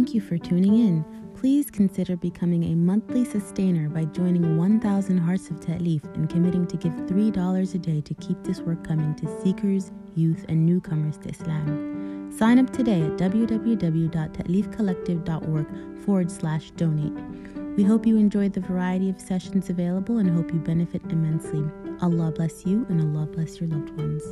Thank 0.00 0.14
you 0.14 0.22
for 0.22 0.38
tuning 0.38 0.76
in. 0.76 1.04
Please 1.38 1.70
consider 1.70 2.16
becoming 2.16 2.64
a 2.64 2.74
monthly 2.74 3.22
sustainer 3.22 3.90
by 3.90 4.06
joining 4.06 4.56
1000 4.56 5.18
Hearts 5.18 5.50
of 5.50 5.60
Ta'leef 5.60 6.02
and 6.14 6.26
committing 6.26 6.66
to 6.68 6.78
give 6.78 6.94
$3 6.94 7.74
a 7.74 7.78
day 7.78 8.00
to 8.00 8.14
keep 8.14 8.42
this 8.42 8.60
work 8.60 8.82
coming 8.82 9.14
to 9.16 9.42
seekers, 9.42 9.92
youth, 10.14 10.46
and 10.48 10.64
newcomers 10.64 11.18
to 11.18 11.28
Islam. 11.28 12.32
Sign 12.34 12.58
up 12.58 12.70
today 12.70 13.02
at 13.02 13.18
www.ta'leefcollective.org 13.18 15.66
forward 16.02 16.30
slash 16.30 16.70
donate. 16.70 17.12
We 17.76 17.84
hope 17.84 18.06
you 18.06 18.16
enjoyed 18.16 18.54
the 18.54 18.60
variety 18.60 19.10
of 19.10 19.20
sessions 19.20 19.68
available 19.68 20.16
and 20.16 20.30
hope 20.30 20.50
you 20.50 20.60
benefit 20.60 21.02
immensely. 21.10 21.62
Allah 22.00 22.32
bless 22.32 22.64
you 22.64 22.86
and 22.88 23.02
Allah 23.02 23.26
bless 23.26 23.60
your 23.60 23.68
loved 23.68 23.90
ones. 23.98 24.22